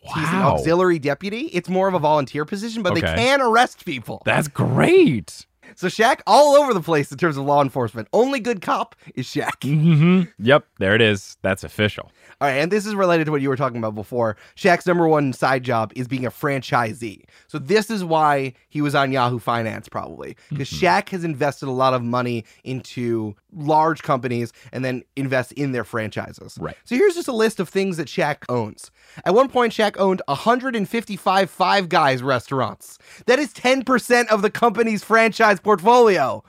[0.00, 0.54] He's an Wow.
[0.54, 1.46] auxiliary deputy.
[1.52, 3.14] It's more of a volunteer position, but they Okay.
[3.16, 4.22] can arrest people.
[4.24, 5.44] That's great.
[5.76, 8.08] So Shaq all over the place in terms of law enforcement.
[8.12, 9.62] Only good cop is Shaq.
[9.62, 11.36] hmm Yep, there it is.
[11.42, 12.10] That's official.
[12.40, 14.36] All right, and this is related to what you were talking about before.
[14.56, 17.24] Shaq's number one side job is being a franchisee.
[17.48, 21.72] So this is why he was on Yahoo Finance, probably because Shaq has invested a
[21.72, 26.56] lot of money into large companies and then invest in their franchises.
[26.60, 26.76] Right.
[26.84, 28.90] So here's just a list of things that Shaq owns.
[29.24, 32.98] At one point, Shaq owned 155 Five Guys restaurants.
[33.26, 36.42] That is 10% of the company's franchise portfolio.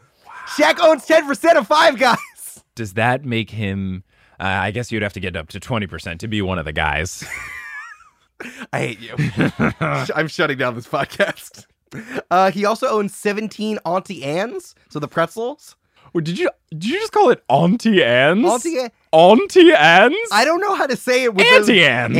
[0.57, 2.63] Shaq owns 10% of Five Guys.
[2.75, 4.03] Does that make him?
[4.39, 6.63] Uh, I guess you'd have to get up to twenty percent to be one of
[6.65, 7.25] the guys.
[8.71, 9.15] I hate you.
[9.81, 11.65] I'm shutting down this podcast.
[12.31, 15.75] Uh, he also owns 17 Auntie Anne's, so the pretzels.
[16.13, 18.45] Wait, did you did you just call it Auntie Anne's?
[18.45, 20.15] Auntie Anne- Auntie Anne's?
[20.31, 22.17] I don't know how to say it with Auntie the, Anne's.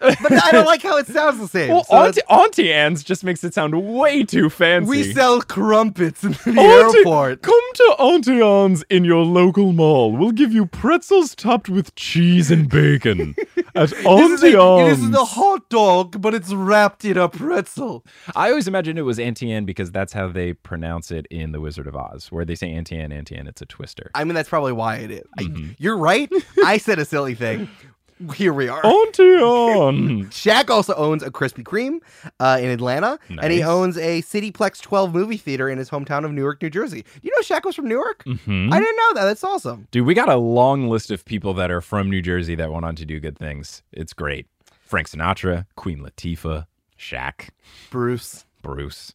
[0.00, 1.68] Auntie- but I don't like how it sounds the same.
[1.70, 4.88] well, so Auntie, Auntie Anne's just makes it sound way too fancy.
[4.88, 7.42] we sell crumpets in the Auntie- airport.
[7.42, 10.12] Come to Auntie Anne's in your local mall.
[10.16, 13.34] We'll give you pretzels topped with cheese and bacon
[13.74, 14.98] at This is, Auntie Anne's.
[15.00, 18.04] this is a hot dog, but it's wrapped in a pretzel.
[18.36, 21.60] I always imagined it was Auntie Anne because that's how they pronounce it in The
[21.60, 23.48] Wizard of Oz, where they say Auntie Anne, Auntie Anne.
[23.48, 24.10] It's a twister.
[24.14, 25.24] I mean, that's probably why it is.
[25.40, 25.70] Mm-hmm.
[25.78, 26.27] you're right.
[26.64, 27.68] I said a silly thing.
[28.34, 28.84] Here we are.
[28.84, 29.22] on Auntie
[30.22, 30.24] Anne.
[30.30, 32.00] Shaq also owns a Krispy Kreme
[32.40, 36.32] uh, in Atlanta, and he owns a Cityplex 12 movie theater in his hometown of
[36.32, 37.04] Newark, New Jersey.
[37.22, 38.24] You know Shaq was from Newark?
[38.24, 38.72] Mhm.
[38.72, 39.24] I didn't know that.
[39.26, 39.86] That's awesome.
[39.92, 42.84] Dude, we got a long list of people that are from New Jersey that went
[42.84, 43.82] on to do good things.
[43.92, 44.46] It's great.
[44.84, 46.66] Frank Sinatra, Queen Latifah,
[46.98, 47.50] Shaq,
[47.90, 48.44] Bruce.
[48.62, 49.12] Bruce,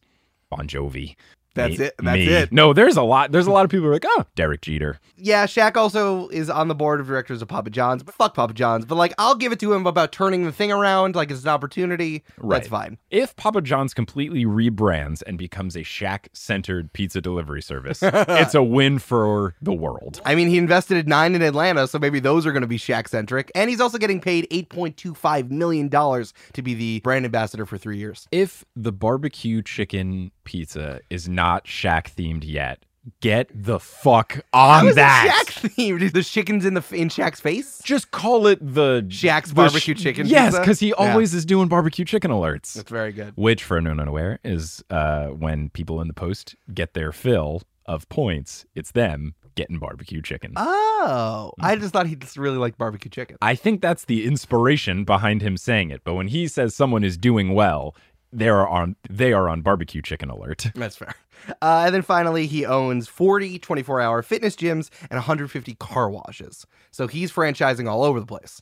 [0.48, 1.16] Bon Jovi.
[1.54, 1.94] That's me- it.
[1.98, 2.26] That's me.
[2.26, 2.52] it.
[2.52, 3.32] No, there's a lot.
[3.32, 4.98] There's a lot of people who are like, oh, Derek Jeter.
[5.16, 8.52] Yeah, Shaq also is on the board of directors of Papa John's, but fuck Papa
[8.52, 8.84] John's.
[8.84, 11.48] But like, I'll give it to him about turning the thing around, like it's an
[11.48, 12.24] opportunity.
[12.42, 12.98] That's fine.
[13.10, 18.98] If Papa John's completely rebrands and becomes a Shaq-centered pizza delivery service, it's a win
[18.98, 20.20] for the world.
[20.24, 22.78] I mean, he invested in nine in Atlanta, so maybe those are going to be
[22.78, 23.50] Shaq centric.
[23.54, 28.26] And he's also getting paid $8.25 million to be the brand ambassador for three years.
[28.32, 32.84] If the barbecue chicken pizza is not Shaq themed yet,
[33.20, 35.42] get the fuck on that.
[35.42, 36.12] it Shaq themed?
[36.12, 37.80] The chicken's in the in Shaq's face?
[37.84, 40.94] Just call it the Shaq's the barbecue chicken Yes, because he Yeah.
[40.98, 42.74] always is doing barbecue chicken alerts.
[42.74, 43.32] That's very good.
[43.36, 48.08] Which, for anyone unaware, is uh, when people in the post get their fill of
[48.08, 48.64] points.
[48.74, 50.54] It's them getting barbecue chicken.
[50.56, 53.36] Oh, I just thought he just really liked barbecue chicken.
[53.42, 56.00] I think that's the inspiration behind him saying it.
[56.02, 57.94] But when he says someone is doing well,
[58.34, 60.66] they are on they are on barbecue chicken alert.
[60.74, 61.14] That's fair.
[61.62, 66.66] Uh, and then finally, he owns 40 24 hour fitness gyms and 150 car washes.
[66.90, 68.60] So he's franchising all over the place.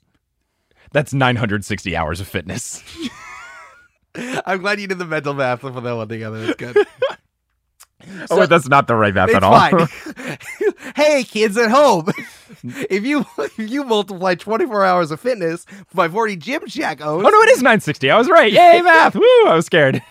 [0.92, 2.82] That's 960 hours of fitness.
[4.14, 6.44] I'm glad you did the mental math for that one together.
[6.44, 6.76] It's good.
[8.30, 9.52] oh, wait, that's not the right math at all.
[9.52, 9.88] fine.
[10.96, 12.08] hey, kids at home,
[12.64, 17.28] if you if you multiply 24 hours of fitness by 40 Gym Shaq owns, oh,
[17.30, 18.10] no, it is 960.
[18.10, 18.52] I was right.
[18.52, 19.14] Yay, math.
[19.14, 20.02] Woo, I was scared.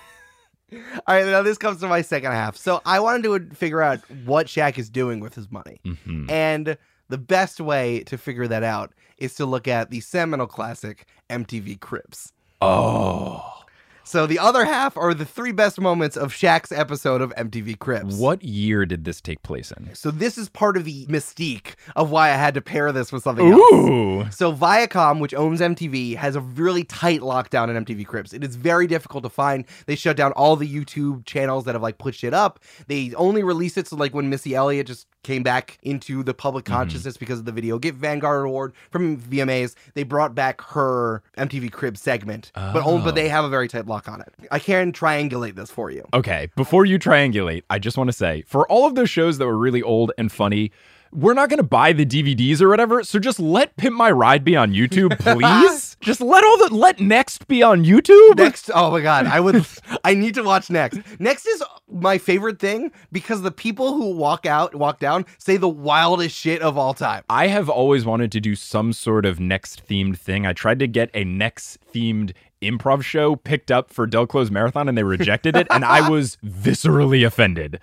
[0.72, 2.56] all right, now this comes to my second half.
[2.58, 6.30] So I wanted to figure out what Shaq is doing with his money, Mhm.
[6.32, 6.78] and
[7.10, 11.76] the best way to figure that out is to look at the seminal classic MTV
[11.80, 12.32] Cribs.
[12.62, 13.61] Oh.
[14.04, 18.16] So the other half are the three best moments of Shaq's episode of MTV Cribs.
[18.18, 19.94] What year did this take place in?
[19.94, 23.24] So this is part of the mystique of why I had to pair this with
[23.24, 24.36] something else.
[24.36, 28.34] So Viacom, which owns MTV, has a really tight lockdown on MTV Cribs.
[28.34, 29.66] It is very difficult to find.
[29.86, 32.60] They shut down all the YouTube channels that have like put shit up.
[32.88, 36.66] They only release it so like when Missy Elliott just came back into the public
[36.66, 36.74] mm-hmm.
[36.74, 39.76] consciousness because of the video Get Vanguard Award from VMAs.
[39.94, 43.16] They brought back her MTV Cribs segment, but only, but Oh.
[43.16, 44.34] they have a very tight lock on it.
[44.52, 46.08] I can triangulate this for you.
[46.14, 49.46] Okay, before you triangulate, I just want to say for all of those shows that
[49.46, 50.72] were really old and funny,
[51.12, 53.04] we're not going to buy the DVDs or whatever.
[53.04, 55.98] So just let Pimp My Ride be on YouTube, please.
[56.02, 58.38] just let all the let Next be on YouTube.
[58.38, 59.66] Next, oh my god, I would,
[60.04, 61.00] I need to watch next.
[61.20, 65.70] Next is my favorite thing because the people who walk out, walk down, say the
[65.70, 67.24] wildest shit of all time.
[67.30, 70.46] I have always wanted to do some sort of Next themed thing.
[70.46, 74.88] I tried to get a Next themed improv show picked up for Del Close Marathon
[74.88, 77.80] and they rejected it, and I was viscerally offended.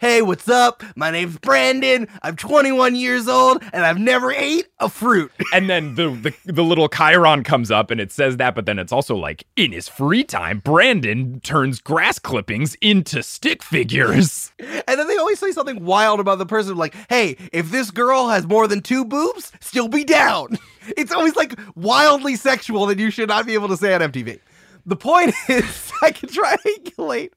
[0.00, 0.82] Hey, what's up?
[0.96, 2.08] My name's Brandon.
[2.22, 5.30] I'm 21 years old and I've never ate a fruit.
[5.52, 8.78] And then the, the the little chyron comes up and it says that, but then
[8.78, 14.52] it's also like in his free time, Brandon turns grass clippings into stick figures.
[14.86, 18.28] And then they always say something wild about the person, like, hey, if this girl
[18.28, 20.58] has more than two boobs, still be down.
[20.96, 24.40] It's always like wildly sexual that you should not be able to say on MTV.
[24.86, 27.30] The point is, I can triangulate.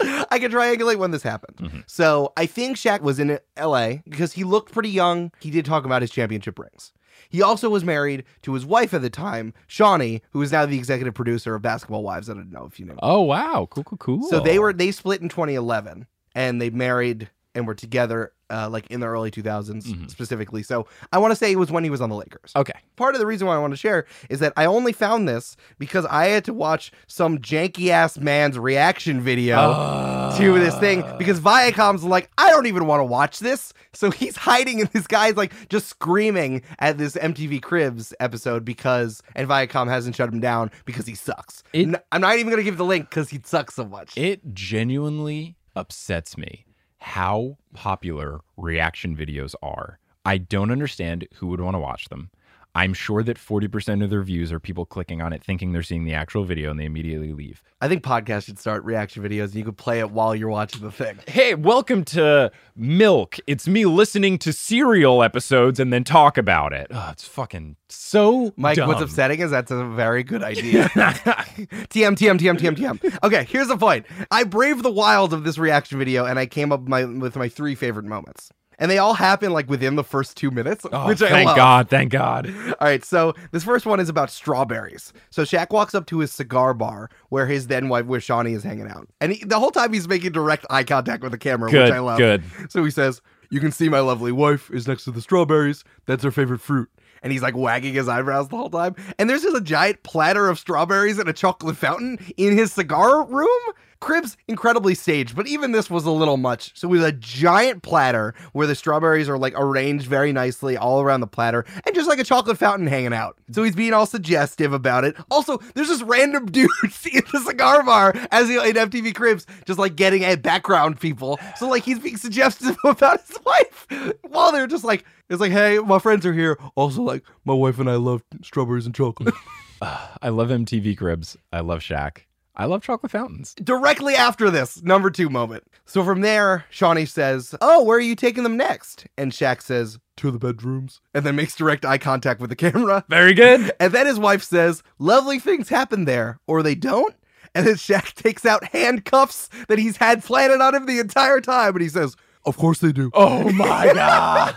[0.00, 1.56] I can triangulate when this happened.
[1.58, 1.80] Mm-hmm.
[1.86, 5.30] So I think Shaq was in LA because he looked pretty young.
[5.40, 6.92] He did talk about his championship rings.
[7.28, 10.78] He also was married to his wife at the time, Shaunie, who is now the
[10.78, 12.30] executive producer of Basketball Wives.
[12.30, 12.96] I don't know if you know.
[13.02, 14.22] Oh wow, cool, cool, cool.
[14.28, 18.86] So they were they split in 2011 and they married and were together uh, like
[18.90, 20.10] in the early 2000s Mhm.
[20.10, 20.62] specifically.
[20.62, 22.52] So I want to say it was when he was on the Lakers.
[22.56, 22.72] okay.
[22.96, 25.56] Part of the reason why I want to share is that I only found this
[25.78, 31.40] because I had to watch some janky ass man's reaction video to this thing because
[31.40, 33.72] Viacom's like, I don't even want to watch this.
[33.92, 39.22] So he's hiding and this guy's like just screaming at this MTV Cribs episode because,
[39.34, 41.62] and Viacom hasn't shut him down because he sucks.
[41.72, 44.16] It- I'm not even going to give the link because he sucks so much.
[44.16, 46.66] It genuinely upsets me
[47.00, 49.98] how popular reaction videos are.
[50.24, 52.30] I don't understand who would want to watch them.
[52.74, 56.04] I'm sure that 40% of their views are people clicking on it thinking they're seeing
[56.04, 57.62] the actual video and they immediately leave.
[57.80, 60.82] I think podcasts should start reaction videos and you could play it while you're watching
[60.82, 61.18] the thing.
[61.26, 63.38] Hey, welcome to Milk.
[63.48, 66.86] It's me listening to serial episodes and then talk about it.
[66.90, 70.84] Oh, it's fucking so Mike, what's upsetting is that's a very good idea.
[70.90, 73.18] TM, TM, TM, TM, TM.
[73.24, 74.06] Okay, here's the point.
[74.30, 77.48] I braved the wilds of this reaction video and I came up my, with my
[77.48, 78.50] three favorite moments.
[78.80, 81.56] And they all happen like within the first two minutes, Oh, which I thank love.
[81.56, 82.46] God, thank God.
[82.48, 85.12] All right, so this first one is about strawberries.
[85.30, 88.64] So Shaq walks up to his cigar bar where his then wife, where Shaunie is
[88.64, 91.70] hanging out, and he, the whole time he's making direct eye contact with the camera,
[91.70, 92.18] Good, which I love.
[92.18, 92.42] good.
[92.70, 95.84] So he says, "You can see my lovely wife is next to the strawberries.
[96.06, 96.88] That's her favorite fruit."
[97.22, 98.96] And he's like wagging his eyebrows the whole time.
[99.18, 103.24] And there's just a giant platter of strawberries and a chocolate fountain in his cigar
[103.26, 103.60] room.
[104.00, 106.72] Cribs incredibly staged, but even this was a little much.
[106.74, 111.20] So with a giant platter where the strawberries are like arranged very nicely all around
[111.20, 113.36] the platter, and just like a chocolate fountain hanging out.
[113.52, 115.16] So he's being all suggestive about it.
[115.30, 116.70] Also, there's this random dude
[117.12, 121.38] in the cigar bar as he in MTV Cribs, just like getting at background people.
[121.56, 123.86] So like he's being suggestive about his wife
[124.22, 126.58] while they're just like, it's like, hey, my friends are here.
[126.74, 129.34] Also, like, my wife and I love strawberries and chocolate.
[129.80, 131.36] Ah, I love MTV Cribs.
[131.52, 132.22] I love Shaq.
[132.60, 133.54] I love chocolate fountains.
[133.54, 135.64] directly after this number two moment.
[135.86, 139.06] So from there, Shaunie says, Oh, where are you taking them next?
[139.16, 141.00] And Shaq says, To the bedrooms.
[141.14, 143.02] And then makes direct eye contact with the camera.
[143.08, 143.72] Very good.
[143.80, 147.14] And then his wife says, Lovely things happen there, or they don't.
[147.54, 151.72] And then Shaq takes out handcuffs that he's had planted on him the entire time.
[151.72, 153.10] And he says, Of course they do.
[153.14, 154.54] Oh my God.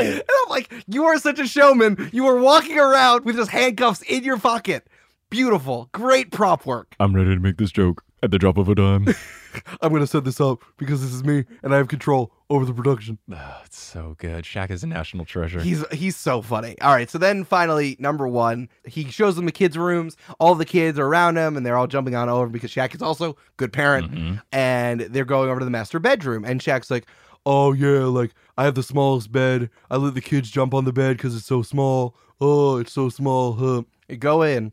[0.00, 2.10] And I'm like, You are such a showman.
[2.12, 4.86] You were walking around with just handcuffs in your pocket.
[5.30, 5.88] Beautiful.
[5.92, 6.94] Great prop work.
[7.00, 8.02] I'm ready to make this joke.
[8.22, 9.06] At the drop of a dime.
[9.82, 12.72] I'm gonna set this up because this is me and I have control over the
[12.72, 13.18] production.
[13.30, 14.44] oh, it's so good.
[14.44, 15.60] Shaq is a national treasure.
[15.60, 16.80] He's he's so funny.
[16.80, 20.16] All right, so then finally, number one, he shows them the kids' rooms.
[20.40, 22.94] All the kids are around him, and they're all jumping on over him because Shaq
[22.94, 24.36] is also good parent, mm-hmm.
[24.50, 26.44] and they're going over to the master bedroom.
[26.44, 27.06] And Shaq's like,
[27.44, 29.68] "Oh yeah, like I have the smallest bed.
[29.90, 32.16] I let the kids jump on the bed because it's so small.
[32.40, 33.52] Oh, it's so small.
[33.52, 33.82] Huh.
[34.08, 34.72] You go in,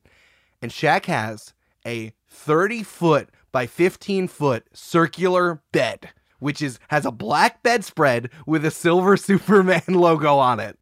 [0.63, 1.53] and Shaq has
[1.85, 8.65] a 30 foot by 15 foot circular bed, which is has a black bedspread with
[8.65, 10.79] a silver Superman logo on it.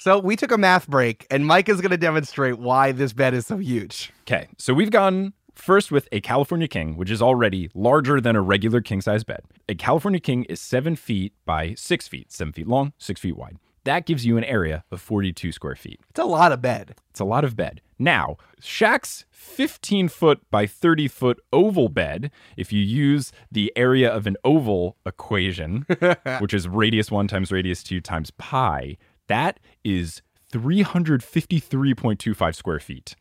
[0.00, 3.34] So we took a math break, and Mike is going to demonstrate why this bed
[3.34, 4.10] is so huge.
[4.22, 8.40] Okay, so we've gone first with a California King, which is already larger than a
[8.40, 9.40] regular king size bed.
[9.68, 13.58] A California King is seven feet by six feet, seven feet long, six feet wide.
[13.84, 16.00] That gives you an area of 42 square feet.
[16.10, 16.94] It's a lot of bed.
[17.10, 17.82] It's a lot of bed.
[17.98, 24.26] Now, Shaq's 15 foot by 30 foot oval bed, if you use the area of
[24.26, 25.86] an oval equation,
[26.40, 33.16] which is radius 1 times radius 2 times pi, that is 353.25 square feet.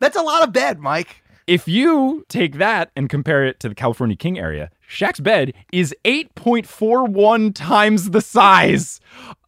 [0.00, 1.22] That's a lot of bed, Mike.
[1.46, 5.94] If you take that and compare it to the California King area, Shaq's bed is
[6.04, 9.00] 8.41 times the size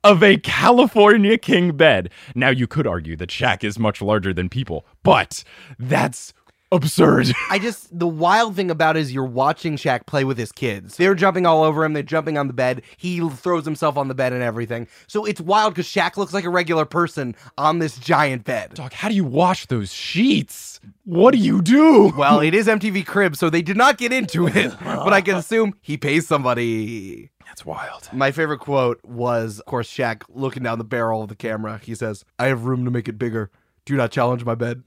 [0.03, 2.11] of a California King bed.
[2.35, 5.45] Now, you could argue that Shaq is much larger than people, but
[5.79, 6.33] that's
[6.73, 7.33] absurd.
[7.51, 10.97] I just the wild thing about it is you're watching Shaq play with his kids.
[10.97, 11.93] They're jumping all over him.
[11.93, 12.83] They're jumping on the bed.
[12.97, 14.89] He throws himself on the bed and everything.
[15.07, 18.75] So it's wild because Shaq looks like a regular person on this giant bed.
[18.75, 20.81] Dog, how do you wash those sheets?
[21.05, 22.13] What do you do?
[22.17, 24.75] Well, it is MTV Cribs, so they did not get into it.
[24.81, 27.31] But I can assume he pays somebody.
[27.47, 28.09] That's wild.
[28.13, 31.81] My favorite quote was, of course, Shaq looking down the barrel of the camera.
[31.83, 33.51] He says, I have room to make it bigger.
[33.85, 34.83] Do not challenge my bed.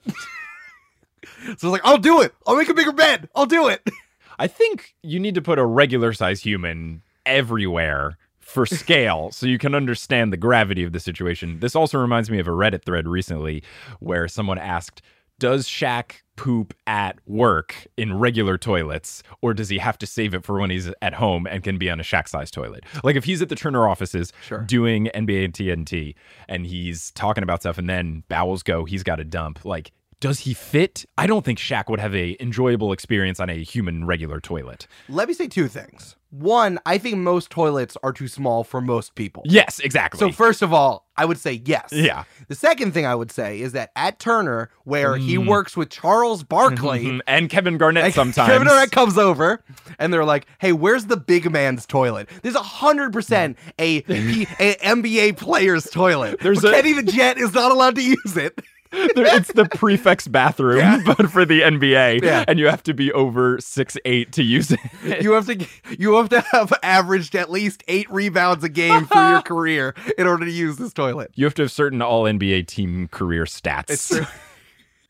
[1.46, 2.34] So it's like, I'll do it.
[2.48, 3.30] I'll make a bigger bed.
[3.36, 3.82] I'll do it.
[4.40, 9.58] I think you need to put a regular size human everywhere for scale so you
[9.58, 11.60] can understand the gravity of the situation.
[11.60, 13.64] This also reminds me of a Reddit thread recently
[14.00, 15.02] where someone asked,
[15.38, 20.46] Does Shaq poop at work in regular toilets, or does he have to save it
[20.46, 22.86] for when he's at home and can be on a Shaq size toilet?
[23.04, 24.60] Like if he's at the Turner offices Sure.
[24.62, 26.16] doing NBA and TNT
[26.48, 29.64] and he's talking about stuff and then bowels go, he's got to dump.
[29.66, 31.06] Like, does he fit?
[31.18, 34.88] I don't think Shaq would have a enjoyable experience on a human regular toilet.
[35.08, 36.16] Let me say two things.
[36.32, 39.42] One, I think most toilets are too small for most people.
[39.48, 40.20] Yes, exactly.
[40.20, 41.90] So first of all, I would say yes.
[41.92, 42.26] Yeah.
[42.50, 45.48] The second thing I would say is that at Turner, where he Mm.
[45.48, 47.22] works with Charles Barkley, Mhm.
[47.26, 48.48] and Kevin Garnett and sometimes.
[48.48, 49.64] Kevin Durant comes over,
[49.98, 52.30] and they're like, "Hey, where's the big man's toilet?
[52.44, 56.40] There's a hundred percent a NBA player's toilet.
[56.44, 58.60] There's but a- Kenny the Jet is not allowed to use it.
[58.92, 62.44] There- it's the prefect's bathroom, but for the NBA, Yeah.
[62.48, 64.80] and you have to be over six eight to use it.
[65.24, 65.66] You have to
[65.98, 70.26] you have to have averaged at least eight rebounds a game through your career in
[70.28, 71.32] order to use this toilet.
[71.36, 74.26] You have to have certain All NBA team career stats It's true.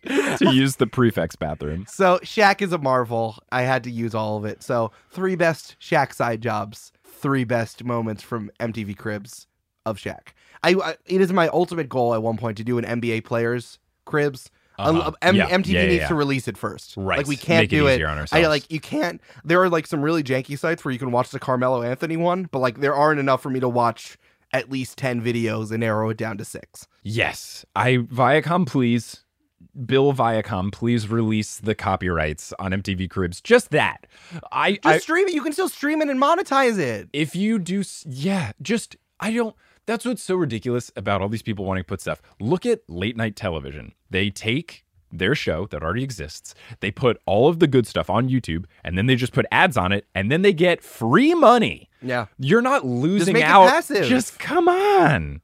[0.37, 1.85] to use the prefect's bathroom.
[1.87, 3.37] So Shaq is a marvel.
[3.51, 4.63] I had to use all of it.
[4.63, 9.47] So three best Shaq side jobs, three best moments from MTV Cribs
[9.85, 10.29] of Shaq.
[10.63, 13.79] I, I it is my ultimate goal at one point to do an NBA players
[14.05, 14.49] cribs.
[14.77, 14.99] Uh-huh.
[14.99, 16.95] Uh, M- Yeah, MTV yeah, yeah, needs to release it first.
[16.95, 17.17] Right.
[17.17, 18.01] Like we can't Make do it.
[18.01, 19.21] on I like you can't.
[19.43, 22.47] There are like some really janky sites where you can watch the Carmelo Anthony one,
[22.51, 24.17] but like there aren't enough for me to watch
[24.53, 26.87] at least ten videos and narrow it down to six.
[27.03, 29.23] Yes, I Viacom, please,
[29.85, 33.41] Bill Viacom, please release the copyrights on MTV Cribs.
[33.41, 34.07] Just that.
[34.51, 35.33] I, Just I stream it.
[35.33, 37.09] You can still stream it and monetize it.
[37.13, 39.55] if you do, yeah, just I don't.
[39.89, 42.21] That's what's so ridiculous about all these people wanting to put stuff.
[42.39, 43.93] Look at late night television.
[44.11, 48.29] They take their show that already exists, they put all of the good stuff on
[48.29, 51.89] YouTube, and then they just put ads on it, and then they get free money.
[52.03, 52.27] Yeah.
[52.37, 53.67] You're not losing make it out.
[53.67, 54.05] passive.
[54.05, 55.41] Just come on.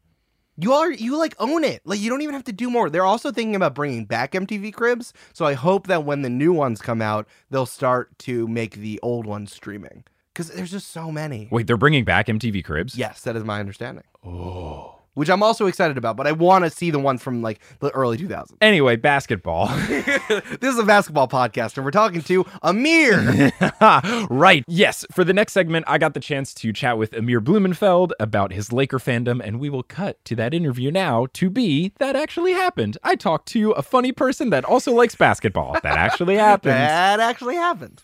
[0.57, 1.81] You are you like own it.
[1.83, 2.91] Like you don't even have to do more.
[2.91, 6.53] They're also thinking about bringing back MTV Cribs, so I hope that when the new
[6.53, 10.03] ones come out, they'll start to make the old ones streaming
[10.35, 11.47] because there's just so many.
[11.49, 12.97] Wait, they're bringing back MTV Cribs?
[12.97, 14.03] Yes, that is my understanding.
[14.23, 17.59] Oh, which I'm also excited about, but I want to see the ones from like
[17.79, 18.57] the early 2000s.
[18.61, 19.67] Anyway, basketball.
[19.87, 23.51] this is a basketball podcast, and we're talking to Amir.
[24.29, 24.63] right.
[24.67, 25.05] Yes.
[25.11, 28.71] For the next segment, I got the chance to chat with Amir Blumenfeld about his
[28.71, 32.97] Laker fandom, and we will cut to that interview now to be that actually happened.
[33.03, 35.73] I talked to a funny person that also likes basketball.
[35.81, 36.73] That actually happened.
[36.73, 38.01] that actually happened.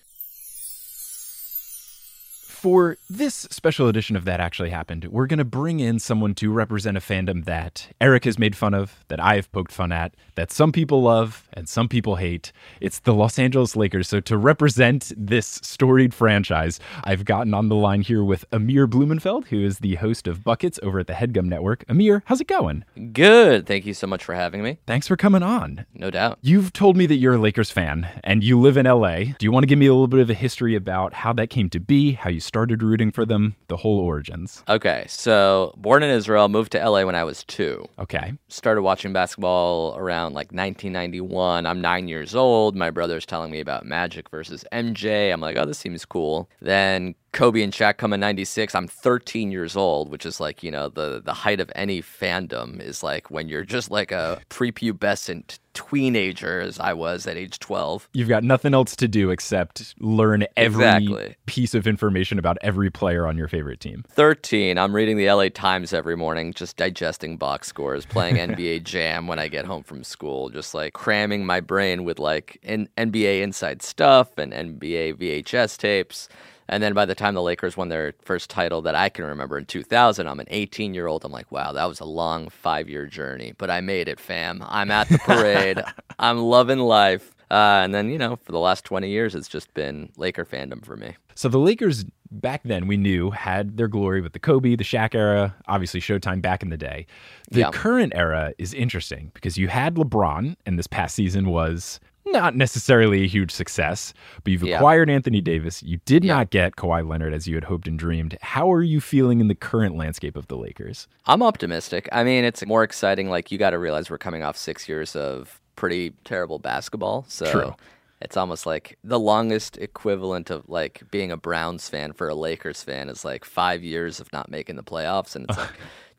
[2.62, 6.52] For this special edition of That Actually Happened, we're going to bring in someone to
[6.52, 10.14] represent a fandom that Eric has made fun of, that I have poked fun at,
[10.36, 12.52] that some people love and some people hate.
[12.80, 14.08] It's the Los Angeles Lakers.
[14.08, 19.48] So, to represent this storied franchise, I've gotten on the line here with Amir Blumenfeld,
[19.48, 21.84] who is the host of Buckets over at the Headgum Network.
[21.90, 22.86] Amir, how's it going?
[23.12, 23.66] Good.
[23.66, 24.78] Thank you so much for having me.
[24.86, 25.88] Thanks for coming on.
[25.96, 26.38] No doubt.
[26.44, 29.16] You've told me that you're a Lakers fan and you live in LA.
[29.40, 31.50] Do you want to give me a little bit of a history about how that
[31.50, 34.62] came to be, how you started rooting for them, the whole origins?
[34.68, 37.88] Okay, so born in Israel, moved to LA when I was two.
[37.98, 38.34] Okay.
[38.50, 41.66] Started watching basketball around like 1991.
[41.66, 42.76] I'm nine years old.
[42.76, 45.32] My brother's telling me about Magic versus MJ.
[45.32, 46.50] I'm like, oh, this seems cool.
[46.60, 48.76] Then Kobe and Shaq come in 96.
[48.76, 52.82] I'm 13 years old, which is like, you know, the, the height of any fandom
[52.82, 58.10] is like when you're just like a prepubescent teenager, as I was at age 12.
[58.14, 61.36] You've got nothing else to do except learn every Exactly.
[61.46, 64.04] piece of information about every player on your favorite team.
[64.10, 69.28] 13, I'm reading the LA Times every morning, just digesting box scores, playing NBA Jam
[69.28, 73.42] when I get home from school, just like cramming my brain with like N- NBA
[73.42, 76.28] inside stuff and NBA VHS tapes.
[76.68, 79.58] And then by the time the Lakers won their first title that I can remember
[79.58, 81.26] in 2000, I'm an 18 year old.
[81.26, 84.64] I'm like, wow, that was a long five year journey, but I made it, fam.
[84.68, 85.82] I'm at the parade.
[86.20, 87.36] I'm loving life.
[87.50, 90.86] Uh, and then, you know, for the last 20 years, it's just been Laker fandom
[90.86, 91.16] for me.
[91.36, 95.14] So the Lakers back then we knew had their glory with the Kobe, the Shaq
[95.14, 97.08] era, obviously Showtime back in the day.
[97.50, 97.72] The Yeah.
[97.72, 102.00] current era is interesting because you had LeBron and this past season was
[102.32, 104.14] not necessarily a huge success,
[104.44, 104.78] but you've Yeah.
[104.78, 105.82] acquired Anthony Davis.
[105.84, 106.36] You did Yeah.
[106.38, 108.38] not get Kawhi Leonard as you had hoped and dreamed.
[108.42, 111.08] How are you feeling in the current landscape of the Lakers?
[111.26, 112.08] I'm optimistic.
[112.12, 113.30] I mean, it's more exciting.
[113.30, 117.26] Like, you got to realize we're coming off six years of pretty terrible basketball.
[117.28, 117.76] So True.
[118.22, 122.84] it's almost like the longest equivalent of like being a Browns fan for a Lakers
[122.84, 125.36] fan is like five years of not making the playoffs.
[125.36, 125.72] And it's like,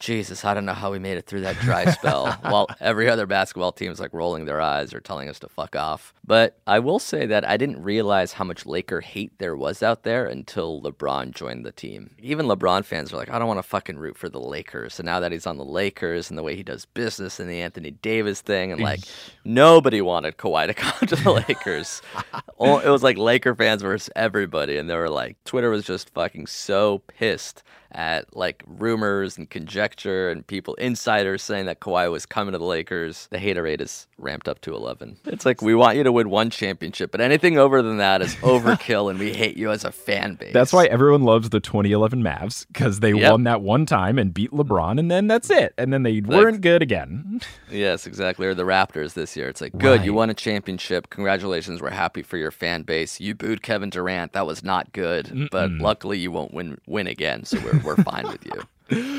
[0.02, 3.24] Jesus, I don't know how we made it through that dry spell while every other
[3.24, 6.12] basketball team is like rolling their eyes or telling us to fuck off.
[6.26, 10.02] But I will say that I didn't realize how much Laker hate there was out
[10.02, 12.16] there until LeBron joined the team.
[12.18, 14.94] Even LeBron fans are like, I don't want to fucking root for the Lakers.
[14.94, 17.60] So now that he's on the Lakers and the way he does business and the
[17.60, 19.02] Anthony Davis thing, and like
[19.44, 22.02] nobody wanted Kawhi to come to the Lakers.
[22.34, 24.78] It was like Laker fans versus everybody.
[24.78, 27.62] And they were like, Twitter was just fucking so pissed
[27.94, 32.64] at like rumors and conjecture and people insiders saying that Kawhi was coming to the
[32.64, 33.28] Lakers.
[33.30, 35.18] The hater rate is ramped up to 11.
[35.26, 38.34] It's like we want you to win one championship, but anything over than that is
[38.36, 40.52] overkill and we hate you as a fan base.
[40.52, 43.30] That's why everyone loves the 2011 Mavs because they Yep.
[43.30, 45.74] won that one time and beat LeBron, and then that's it.
[45.76, 47.40] And then they weren't good again.
[47.70, 48.46] Yes, exactly.
[48.46, 49.48] Or the Raptors this year.
[49.48, 51.08] It's like, good, you won a championship.
[51.08, 51.80] Congratulations.
[51.80, 53.18] We're happy for your fan base.
[53.18, 54.34] You booed Kevin Durant.
[54.34, 58.26] That was not good, but luckily you won't win win again, so we're we're fine
[58.28, 58.62] with you.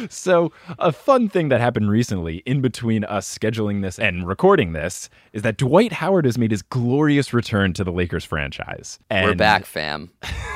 [0.10, 5.10] So, a fun thing that happened recently in between us scheduling this and recording this
[5.32, 9.00] is that Dwight Howard has made his glorious return to the Lakers franchise.
[9.10, 10.12] And We're back, fam.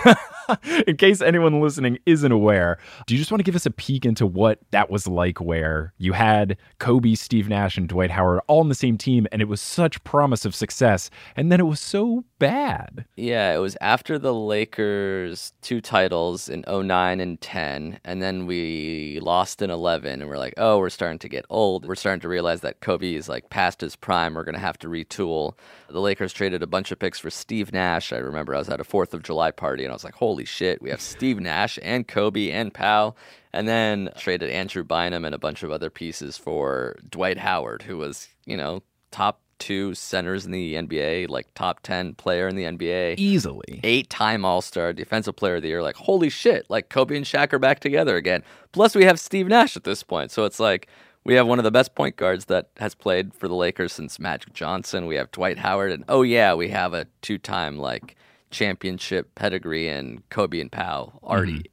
[0.87, 4.05] in case anyone listening isn't aware, do you just want to give us a peek
[4.05, 8.59] into what that was like where you had Kobe, Steve Nash, and Dwight Howard all
[8.59, 11.79] on the same team and it was such promise of success, and then it was
[11.79, 13.05] so bad?
[13.15, 19.19] Yeah, it was after the Lakers two titles in 09 and 10, and then we
[19.21, 21.85] lost in 11, and we're like, oh, we're starting to get old.
[21.85, 24.33] We're starting to realize that Kobe is like past his prime.
[24.33, 25.53] We're going to have to retool.
[25.89, 28.13] The Lakers traded a bunch of picks for Steve Nash.
[28.13, 30.45] I remember I was at a 4th of July party, and I was like, holy
[30.45, 33.15] shit, we have Steve Nash and Kobe and Pau.
[33.53, 37.97] And then traded Andrew Bynum and a bunch of other pieces for Dwight Howard, who
[37.97, 42.63] was, you know, top two centers in the NBA, like top 10 player in the
[42.63, 43.79] NBA Easily.
[43.83, 45.83] eight time All Star, Defensive Player of the Year.
[45.83, 48.43] Like, holy shit, like Kobe and Shaq are back together again.
[48.71, 50.31] Plus, we have Steve Nash at this point.
[50.31, 50.87] So it's like
[51.23, 54.19] we have one of the best point guards that has played for the Lakers since
[54.19, 55.07] Magic Johnson.
[55.07, 55.91] We have Dwight Howard.
[55.91, 58.15] And oh, yeah, we have a two time, like,
[58.49, 61.69] championship pedigree and Kobe and Pau already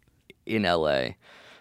[0.47, 0.57] mm-hmm.
[0.57, 1.15] in LA.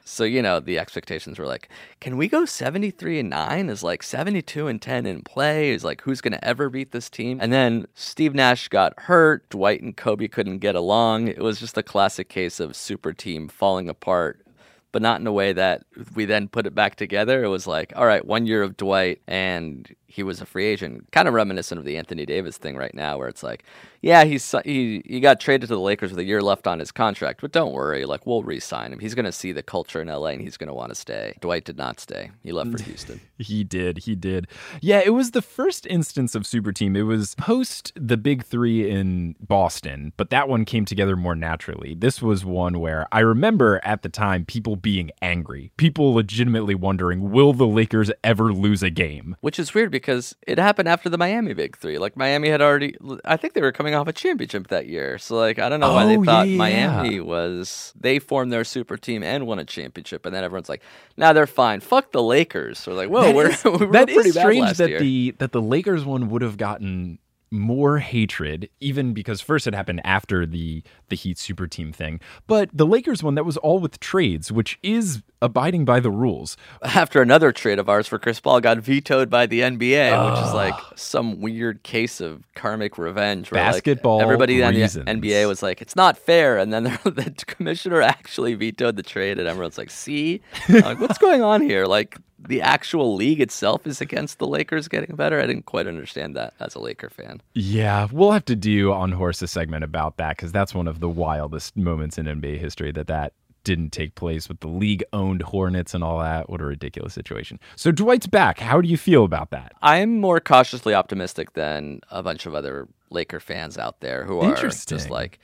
[0.05, 1.69] So, you know, the expectations were like,
[2.01, 3.69] can we go 73 and 9?
[3.69, 5.71] Is like 72 and 10 in play?
[5.71, 7.39] Is like, who's to ever beat this team?
[7.41, 9.49] And then Steve Nash got hurt.
[9.49, 11.29] Dwight and Kobe couldn't get along.
[11.29, 14.45] It was just a classic case of super team falling apart,
[14.91, 17.43] but not in a way that we then put it back together.
[17.43, 21.11] It was like, all right, one year of Dwight and he was a free agent,
[21.11, 23.63] kind of reminiscent of the Anthony Davis thing right now, where it's like,
[24.01, 26.91] yeah, he's he he got traded to the Lakers with a year left on his
[26.91, 28.99] contract, but don't worry, like we'll re-sign him.
[28.99, 31.35] He's going to see the culture in LA and he's going to want to stay.
[31.41, 33.21] Dwight did not stay; he left for Houston.
[33.39, 33.99] He did.
[33.99, 34.47] He did.
[34.81, 36.95] Yeah, it was the first instance of Super Team.
[36.95, 41.95] It was post the Big Three in Boston, but that one came together more naturally.
[41.97, 47.31] This was one where I remember at the time people being angry, people legitimately wondering,
[47.31, 49.37] will the Lakers ever lose a game?
[49.41, 51.97] Which is weird because it happened after the Miami Big Three.
[51.97, 52.95] Like Miami had already,
[53.25, 55.17] I think they were coming off a championship that year.
[55.17, 57.21] So like I don't know why Oh, they thought yeah, Miami yeah.
[57.21, 60.81] was they formed their super team and won a championship, and then everyone's like,
[61.17, 61.79] "Nah, they're fine.
[61.79, 64.77] Fuck the Lakers." We're like, "Whoa, That we're, is- we were that pretty is strange
[64.77, 67.19] that year." the that the Lakers one would have gotten
[67.53, 72.69] more hatred even because first it happened after the the Heat super team thing but
[72.73, 77.21] the Lakers one that was all with trades which is abiding by the rules after
[77.21, 80.73] another trade of ours for Chris Paul got vetoed by the NBA, which is like
[80.95, 83.49] some weird case of karmic revenge.
[83.49, 85.07] Basketball like everybody reasons.
[85.07, 89.03] on the NBA was like, "It's not fair," and then the commissioner actually vetoed the
[89.03, 92.17] trade, and everyone's like, "See, like, what's going on here?" Like
[92.47, 95.41] the actual league itself is against the Lakers getting better.
[95.41, 97.41] I didn't quite understand that as a Laker fan.
[97.53, 100.99] Yeah, we'll have to do on horse a segment about that because that's one of
[100.99, 103.33] the wildest moments in NBA history that that
[103.63, 106.49] didn't take place with the league owned Hornets and all that.
[106.49, 107.59] What a ridiculous situation.
[107.75, 108.59] So Dwight's back.
[108.59, 109.73] How do you feel about that?
[109.81, 114.55] I'm more cautiously optimistic than a bunch of other Laker fans out there who are
[114.55, 115.39] just like,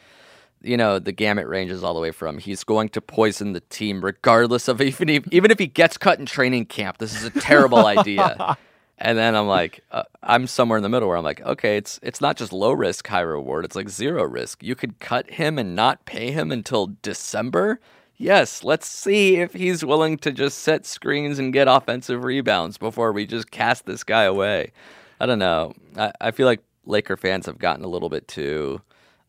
[0.61, 4.03] you know, the gamut ranges all the way from he's going to poison the team
[4.03, 6.97] regardless of even if, even if he gets cut in training camp.
[6.97, 8.57] This is a terrible idea.
[9.01, 11.99] And then I'm like, uh, I'm somewhere in the middle where I'm like, okay, it's
[12.03, 13.63] it's not just low risk, high reward.
[13.63, 14.61] It's like zero risk.
[14.61, 17.79] You could cut him and not pay him until December.
[18.17, 23.13] Yes, let's see if he's willing to just set screens and get offensive rebounds before
[23.13, 24.73] we just cast this guy away.
[25.21, 25.73] I don't know.
[25.95, 28.81] I, I feel like Laker fans have gotten a little bit too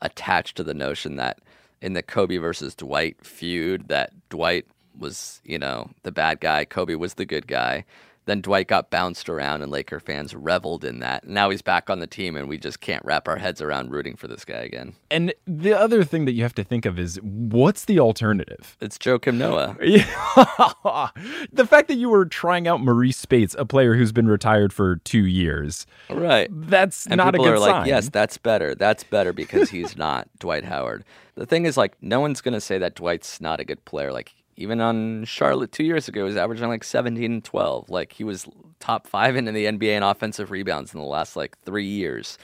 [0.02, 1.38] attached to the notion that
[1.80, 4.66] in the Kobe versus Dwight feud, that Dwight
[4.98, 7.84] was, you know, the bad guy, Kobe was the good guy.
[8.30, 11.26] Then Dwight got bounced around, and Laker fans reveled in that.
[11.26, 14.14] Now he's back on the team, and we just can't wrap our heads around rooting
[14.14, 14.94] for this guy again.
[15.10, 18.76] And the other thing that you have to think of is what's the alternative?
[18.80, 19.76] It's Joakim Noah.
[21.52, 24.96] The fact that you were trying out Marreese Speights, a player who's been retired for
[24.98, 26.48] two years, Right.
[26.52, 27.70] that's And not a good are sign.
[27.80, 28.76] like, yes, that's better.
[28.76, 31.04] That's better because he's not Dwight Howard.
[31.34, 34.12] The thing is, like, no one's going to say that Dwight's not a good player.
[34.12, 37.88] Like, even on Charlotte two years ago, he was averaging like 17 and 12.
[37.88, 38.46] Like, he was
[38.78, 42.36] top five in the NBA in offensive rebounds in the last like three years.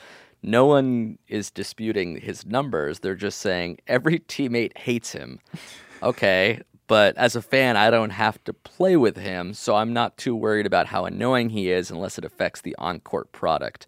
[0.43, 3.01] No one is disputing his numbers.
[3.01, 5.41] They're just saying every teammate hates him.
[6.03, 6.61] Okay.
[6.89, 10.37] But as a fan, I don't have to play with him, so I'm not too
[10.37, 13.87] worried about how annoying he is unless it affects the on court product.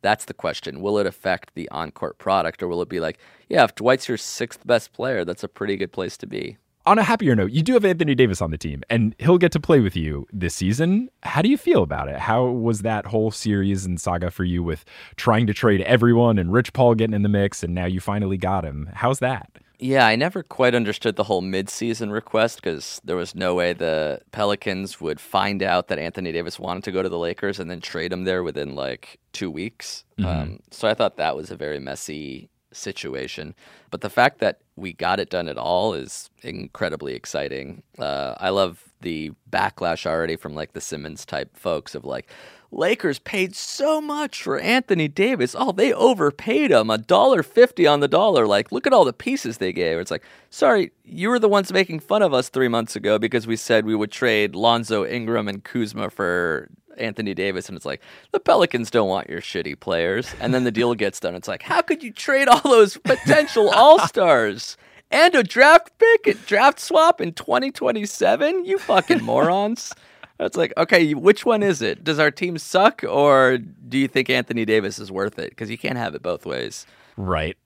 [0.00, 0.80] That's the question.
[0.80, 3.18] Will it affect the on court product, or will it be like,
[3.50, 6.56] yeah, if Dwight's your sixth best player, that's a pretty good place to be?
[6.90, 9.52] On a happier note, you do have Anthony Davis on the team, and he'll get
[9.52, 11.08] to play with you this season.
[11.22, 12.18] How do you feel about it?
[12.18, 14.84] How was that whole series and saga for you with
[15.14, 18.36] trying to trade everyone and Rich Paul getting in the mix, and now you finally
[18.36, 18.90] got him?
[18.92, 19.52] How's that?
[19.78, 24.20] Yeah, I never quite understood the whole midseason request because there was no way the
[24.32, 27.80] Pelicans would find out that Anthony Davis wanted to go to the Lakers and then
[27.80, 30.04] trade him there within like two weeks.
[30.24, 33.54] Um, so I thought that was a very messy situation.
[33.90, 37.82] But the fact that we got it done at all is incredibly exciting.
[37.98, 42.30] Uh, I love the backlash already from like the Simmons type folks of like,
[42.72, 45.56] Lakers paid so much for Anthony Davis.
[45.58, 48.46] Oh, they overpaid him a dollar fifty on the dollar.
[48.46, 49.98] Like, look at all the pieces they gave.
[49.98, 53.48] It's like, sorry, you were the ones making fun of us three months ago because
[53.48, 56.68] we said we would trade Lonzo Ingram and Kuzma for
[56.98, 58.00] Anthony Davis, and it's like
[58.32, 60.34] the Pelicans don't want your shitty players.
[60.40, 61.34] And then the deal gets done.
[61.34, 64.76] It's like, how could you trade all those potential all stars?
[65.10, 68.64] And a draft pick, a draft swap in 2027?
[68.64, 69.92] You fucking morons.
[70.42, 72.02] It's like, okay, which one is it?
[72.02, 75.50] Does our team suck, or do you think Anthony Davis is worth it?
[75.50, 76.86] Because you can't have it both ways.
[77.18, 77.58] Right.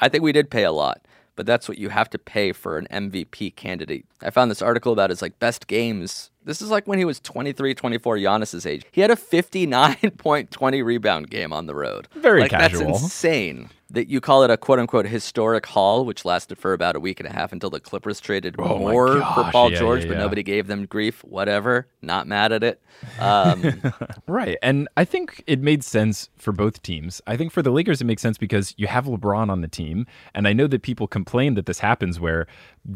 [0.00, 1.06] I think we did pay a lot,
[1.36, 4.06] but that's what you have to pay for an MVP candidate.
[4.22, 6.30] I found this article about his like best games.
[6.44, 8.84] This is like when he was 23, 24, Giannis's age.
[8.90, 12.08] He had a 59 point 20 rebound game on the road.
[12.14, 12.92] Very like, casual.
[12.92, 13.70] That's insane.
[13.92, 17.20] That you call it a quote unquote historic haul, which lasted for about a week
[17.20, 20.18] and a half until the Clippers traded Oh more for Paul yeah, George, yeah, but
[20.18, 21.22] nobody gave them grief.
[21.24, 22.82] Whatever, not mad at it.
[23.18, 23.82] Um,
[24.26, 24.56] Right.
[24.62, 27.20] And I think it made sense for both teams.
[27.26, 30.06] I think for the Lakers, it makes sense because you have LeBron on the team.
[30.34, 32.46] And I know that people complain that this happens where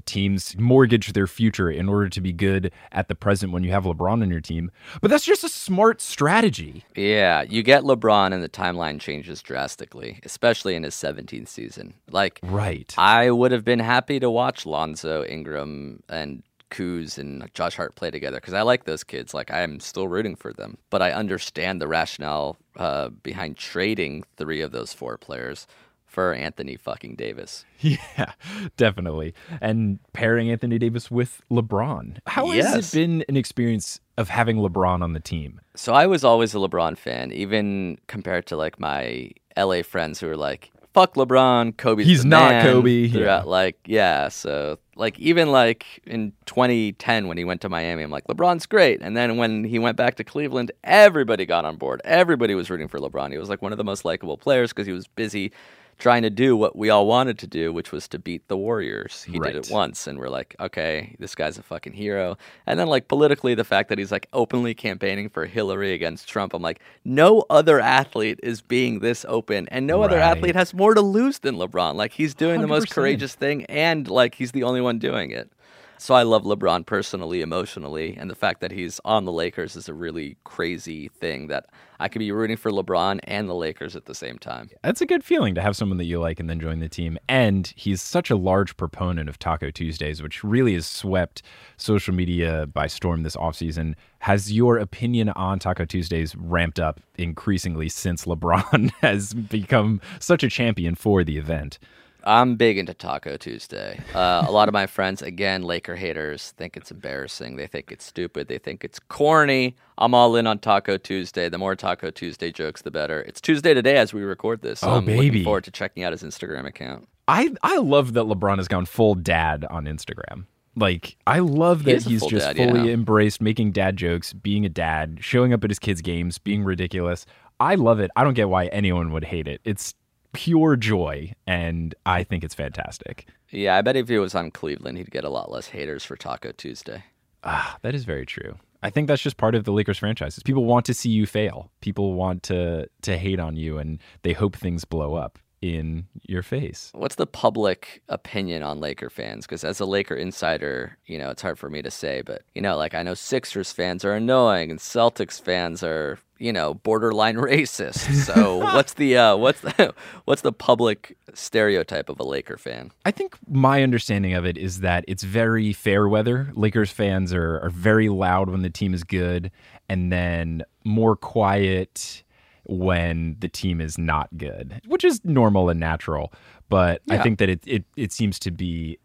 [0.05, 3.84] teams mortgage their future in order to be good at the present when you have
[3.84, 4.70] LeBron on your team.
[5.01, 6.84] But that's just a smart strategy.
[6.95, 11.95] yeah, you get LeBron, and the timeline changes drastically, especially in his 17th season.
[12.11, 12.93] Like, Right.
[12.99, 18.11] I would have been happy to watch Lonzo Ingram and Kuz and Josh Hart play
[18.11, 19.32] together because I like those kids.
[19.32, 24.61] Like I'm still rooting for them, but I understand the rationale uh, behind trading three
[24.62, 25.68] of those four players
[26.17, 27.67] for Anthony fucking Davis.
[27.79, 28.33] Yeah,
[28.79, 29.35] definitely.
[29.61, 32.21] And pairing Anthony Davis with LeBron.
[32.27, 35.61] How has it been an experience of having LeBron on the team?
[35.75, 40.27] So I was always a LeBron fan, even compared to like my LA friends who
[40.27, 43.51] were like, "Fuck LeBron, Kobe's He's not man," Kobe, Throughout, yeah.
[43.51, 44.29] like, yeah.
[44.29, 49.03] So like even like in 2010 when he went to Miami, I'm like, LeBron's great.
[49.03, 52.01] And then when he went back to Cleveland, everybody got on board.
[52.05, 53.33] Everybody was rooting for LeBron.
[53.33, 55.53] He was like one of the most likable players because he was busy
[55.99, 59.22] trying to do what we all wanted to do, which was to beat the Warriors.
[59.22, 62.36] He did it once, and we're like, okay, this guy's a fucking hero.
[62.66, 66.53] And then, like, politically, the fact that he's like openly campaigning for Hillary against Trump,
[66.53, 70.94] I'm like, no other athlete is being this open, and no other athlete has more
[70.94, 71.94] to lose than LeBron.
[71.94, 75.51] Like, he's doing the most courageous thing, and like, he's the only one doing it.
[75.99, 79.88] So I love LeBron personally, emotionally, and the fact that he's on the Lakers is
[79.88, 81.66] a really crazy thing that
[81.99, 84.68] I could be rooting for LeBron and the Lakers at the same time.
[84.82, 87.18] That's a good feeling to have someone that you like and then join the team.
[87.28, 91.42] And he's such a large proponent of Taco Tuesdays, which really has swept
[91.78, 93.94] social media by storm this offseason.
[94.20, 100.51] Has your opinion on Taco Tuesdays ramped up increasingly since LeBron has become such a
[100.51, 101.78] champion for the event?
[102.27, 104.01] I'm big into Taco Tuesday.
[104.14, 107.57] Uh, a lot of my friends, again, Laker haters, think it's embarrassing.
[107.57, 108.49] They think it's stupid.
[108.49, 109.77] They think it's corny.
[109.97, 111.49] I'm all in on Taco Tuesday.
[111.49, 113.20] The more Taco Tuesday jokes, the better.
[113.22, 114.81] It's Tuesday today as we record this.
[114.81, 115.27] So Oh, I'm baby.
[115.29, 117.09] looking forward to checking out his Instagram account.
[117.29, 120.47] I I love that LeBron has gone full dad on Instagram.
[120.74, 122.95] Like I love He that a he's full just dad, fully yeah.
[122.95, 127.24] embraced making dad jokes, being a dad, showing up at his kids' games, being ridiculous.
[127.59, 128.11] I love it.
[128.16, 129.61] I don't get why anyone would hate it.
[129.64, 129.95] It's
[130.37, 133.26] pure joy, and I think it's fantastic.
[133.51, 136.16] Yeah, I bet if he was on Cleveland, he'd get a lot less haters for
[136.16, 137.05] Taco Tuesday.
[137.43, 138.57] Ah, that is very true.
[138.82, 140.43] I think that's just part of the Lakers franchises.
[140.43, 141.70] People want to see you fail.
[141.80, 146.43] People want to to hate on you, and they hope things blow up in your
[146.43, 146.91] face.
[146.95, 149.47] What's the public opinion on Laker fans?
[149.47, 152.61] Because as a Laker insider, you know, it's hard for me to say, but, you
[152.61, 157.37] know, like I know Sixers fans are annoying and Celtics fans are, you know, borderline
[157.37, 158.12] racist.
[158.24, 162.93] So what's the, uh, what's the, what's the public stereotype of a Laker fan?
[163.05, 166.51] I think my understanding of it is that it's very fair weather.
[166.55, 169.51] Lakers fans are, are very loud when the team is good,
[169.89, 172.22] and then more quiet
[172.64, 176.32] when the team is not good, which is normal and natural.
[176.68, 178.99] But I think that it, it it seems to be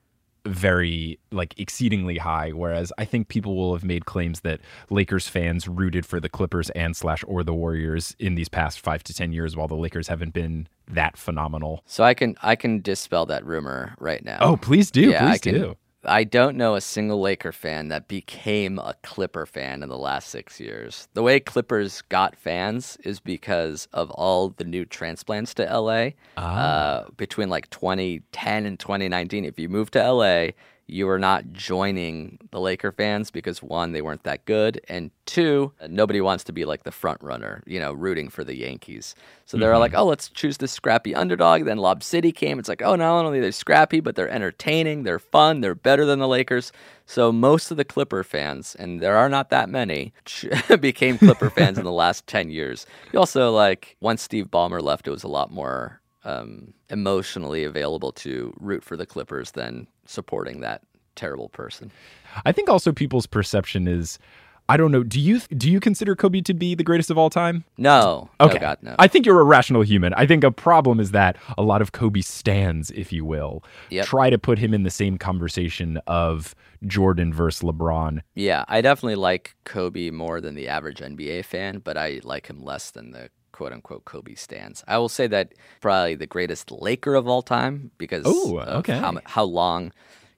[0.45, 5.67] very like exceedingly high whereas i think people will have made claims that lakers fans
[5.67, 9.31] rooted for the clippers and slash or the warriors in these past five to ten
[9.31, 13.45] years while the lakers haven't been that phenomenal So I can, I can dispel that
[13.45, 14.39] rumor right now.
[14.41, 17.89] oh please do Yeah, I please can- do I don't know a single Laker fan
[17.89, 21.07] that became a Clipper fan in the last six years.
[21.13, 26.11] The way Clippers got fans is because of all the new transplants to LA.
[26.59, 30.47] Uh, between like 2010 and 2019, if you move to LA,
[30.91, 35.71] you were not joining the Laker fans because one, they weren't that good, and two,
[35.87, 39.15] nobody wants to be like the front runner, you know, rooting for the Yankees.
[39.45, 41.63] So they're like, oh, let's choose this scrappy underdog.
[41.63, 42.59] Then Lob City came.
[42.59, 46.19] It's like, oh, not only they're scrappy, but they're entertaining, they're fun, they're better than
[46.19, 46.73] the Lakers.
[47.05, 50.13] So most of the Clipper fans, and there are not that many,
[50.81, 52.85] became Clipper fans in the last 10 years.
[53.13, 58.11] You also like once Steve Ballmer left, it was a lot more um, emotionally available
[58.11, 60.81] to root for the Clippers than supporting that
[61.15, 61.91] terrible person.
[62.45, 64.17] I think also people's perception is
[64.69, 65.03] I don't know.
[65.03, 67.65] Do you do you consider Kobe to be the greatest of all time?
[67.77, 68.53] No, Okay.
[68.53, 68.95] no, God, no.
[68.99, 70.13] I think you're a rational human.
[70.13, 74.05] I think a problem is that a lot of Kobe stands, if you will, Yep.
[74.05, 76.55] try to put him in the same conversation of
[76.87, 78.21] Jordan versus LeBron.
[78.33, 82.63] yeah, I definitely like Kobe more than the average NBA fan, but I like him
[82.63, 84.83] less than the quote unquote Kobe stands.
[84.87, 88.97] I will say that probably the greatest Laker of all time because Ooh, okay.
[88.97, 89.91] how, how long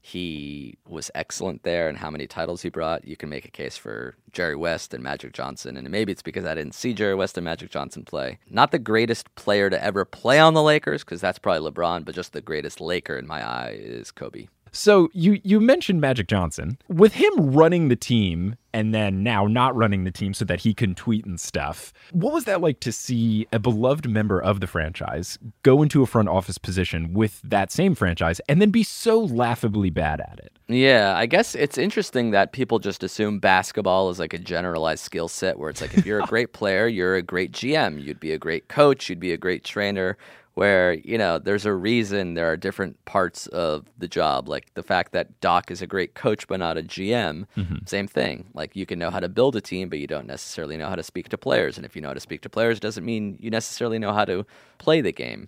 [0.05, 3.77] he was excellent there and how many titles he brought, you can make a case
[3.77, 5.77] for Jerry West and Magic Johnson.
[5.77, 8.37] And maybe it's because I didn't see Jerry West and Magic Johnson play.
[8.49, 12.15] Not the greatest player to ever play on the Lakers, because that's probably LeBron, but
[12.15, 14.47] just the greatest Laker in my eye is Kobe.
[14.73, 16.79] So you you mentioned Magic Johnson.
[16.89, 20.73] With him running the team and then now not running the team so that he
[20.73, 21.93] can tweet and stuff.
[22.11, 26.07] What was that like to see a beloved member of the franchise go into a
[26.07, 30.57] front office position with that same franchise and then be so laughably bad at it?
[30.67, 35.27] Yeah, I guess it's interesting that people just assume basketball is like a generalized skill
[35.27, 38.31] set where it's like if you're a great player, you're a great GM, you'd be
[38.31, 40.17] a great coach, you'd be a great trainer
[40.55, 44.83] where you know there's a reason there are different parts of the job like the
[44.83, 47.77] fact that doc is a great coach but not a gm Mm-hmm.
[47.85, 50.77] same thing like you can know how to build a team but you don't necessarily
[50.77, 52.79] know how to speak to players and if you know how to speak to players
[52.79, 54.45] doesn't mean you necessarily know how to
[54.77, 55.47] play the game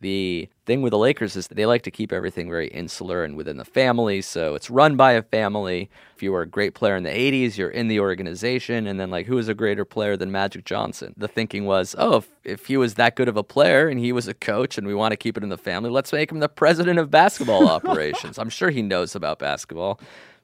[0.00, 3.36] the thing with the Lakers is that they like to keep everything very insular and
[3.36, 4.22] within the family.
[4.22, 5.90] So it's run by a family.
[6.14, 8.86] If you were a great player in the 80s, you're in the organization.
[8.86, 11.14] And then, like, who is a greater player than Magic Johnson?
[11.16, 14.12] The thinking was, oh, if, if he was that good of a player and he
[14.12, 16.40] was a coach and we want to keep it in the family, let's make him
[16.40, 18.38] the president of basketball operations.
[18.38, 20.00] I'm sure he knows about basketball.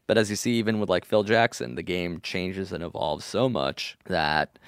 [0.06, 3.48] But as you see, even with like Phil Jackson, the game changes and evolves so
[3.48, 4.58] much that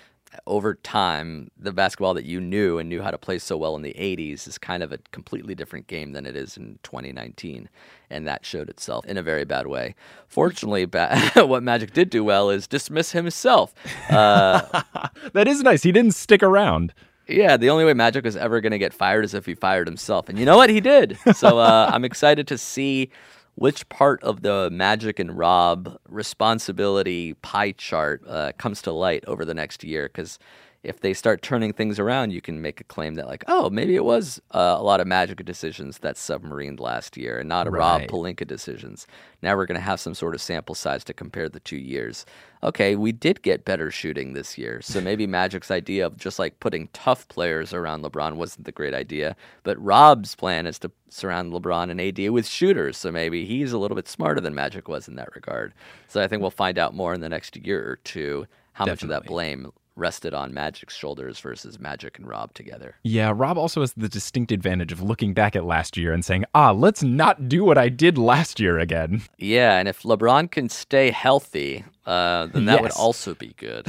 [0.47, 3.83] over time, the basketball that you knew and knew how to play so well in
[3.83, 7.69] the 80s is kind of a completely different game than it is in 2019.
[8.11, 9.95] And that showed itself in a very bad way.
[10.29, 13.75] Fortunately, ba- what Magic did do well is dismiss himself.
[14.11, 14.83] Uh,
[15.33, 15.83] That is nice.
[15.83, 16.93] He didn't stick around.
[17.29, 19.87] yeah, the only way Magic was ever going to get fired is if he fired
[19.89, 20.29] himself.
[20.29, 20.71] And you know what?
[20.71, 21.19] He did.
[21.35, 23.11] So uh, I'm excited to see
[23.57, 29.45] which part of the Magic and Rob responsibility pie chart uh, comes to light over
[29.45, 30.05] the next year.
[30.05, 30.39] Because
[30.87, 33.97] if they start turning things around, you can make a claim that, like, oh, maybe
[33.97, 37.71] it was uh, a lot of Magic decisions that submarined last year and not a
[37.71, 39.07] Rob Pelinka decisions.
[39.43, 42.25] Now we're going to have some sort of sample size to compare the two years.
[42.63, 44.81] Okay, we did get better shooting this year.
[44.81, 48.95] So maybe Magic's idea of just like putting tough players around LeBron wasn't the great
[48.95, 49.35] idea.
[49.65, 52.97] But Rob's plan is to surround LeBron and AD with shooters.
[52.97, 55.75] So maybe he's a little bit smarter than Magic was in that regard.
[56.07, 59.03] So I think we'll find out more in the next year or two how much
[59.03, 62.97] of that blame rested on Magic's shoulders versus Magic and Rob together.
[63.03, 66.45] Yeah, Rob also has the distinct advantage of looking back at last year and saying,
[66.55, 69.23] ah, let's not do what I did last year again.
[69.39, 73.87] Yeah, and if LeBron can stay healthy, uh, then that would also be good.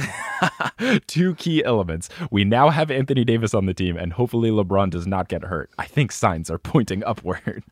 [1.06, 2.08] Two key elements.
[2.30, 5.70] We now have Anthony Davis on the team, and hopefully LeBron does not get hurt.
[5.78, 7.62] I think signs are pointing upward.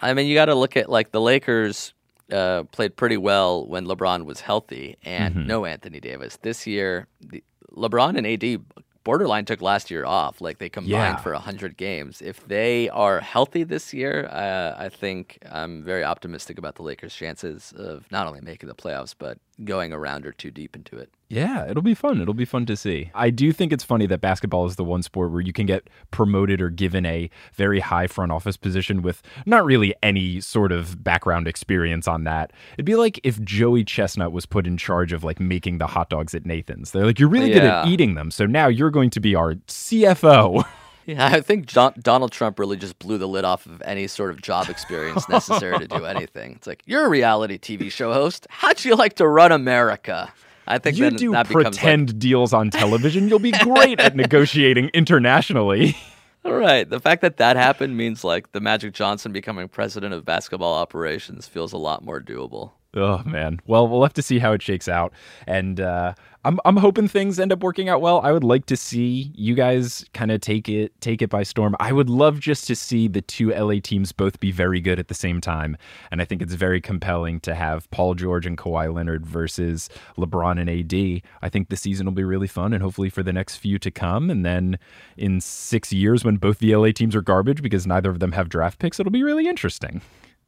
[0.00, 1.92] I mean, you got to look at like the Lakers
[2.32, 6.38] uh, played pretty well when LeBron was healthy and no Anthony Davis.
[6.42, 7.42] This year, the,
[7.76, 8.62] LeBron and AD
[9.04, 10.40] borderline took last year off.
[10.40, 11.16] Like they combined Yeah.
[11.16, 12.20] for 100 games.
[12.20, 17.14] If they are healthy this year, uh, I think I'm very optimistic about the Lakers'
[17.14, 20.98] chances of not only making the playoffs, but going a round or two deep into
[20.98, 21.10] it.
[21.30, 22.20] Yeah, it'll be fun.
[22.20, 23.12] It'll be fun to see.
[23.14, 25.88] I do think it's funny that basketball is the one sport where you can get
[26.10, 31.04] promoted or given a very high front office position with not really any sort of
[31.04, 32.52] background experience on that.
[32.74, 36.10] It'd be like if Joey Chestnut was put in charge of like making the hot
[36.10, 36.90] dogs at Nathan's.
[36.90, 39.54] They're like, you're really good at eating them, so now you're going to be our
[39.54, 40.64] CFO.
[41.06, 44.30] Yeah, I think Don- Donald Trump really just blew the lid off of any sort
[44.30, 46.52] of job experience necessary to do anything.
[46.52, 48.46] It's like you're a reality TV show host.
[48.50, 50.32] How'd you like to run America?
[50.66, 53.28] I think you then do that becomes like, pretend deals on television.
[53.28, 55.96] You'll be great at negotiating internationally.
[56.44, 56.88] all right.
[56.88, 61.46] The fact that that happened means like the Magic Johnson becoming president of basketball operations
[61.48, 62.72] feels a lot more doable.
[62.94, 63.60] Oh man.
[63.66, 65.12] Well, we'll have to see how it shakes out,
[65.46, 66.14] and uh,
[66.44, 68.20] I'm I'm hoping things end up working out well.
[68.22, 71.76] I would like to see you guys kind of take it take it by storm.
[71.78, 75.06] I would love just to see the two LA teams both be very good at
[75.06, 75.76] the same time,
[76.10, 79.88] and I think it's very compelling to have Paul George and Kawhi Leonard versus
[80.18, 81.22] LeBron and AD.
[81.42, 83.90] I think the season will be really fun, and hopefully for the next few to
[83.92, 84.80] come, and then
[85.16, 88.48] in six years when both the LA teams are garbage because neither of them have
[88.48, 90.00] draft picks, it'll be really interesting.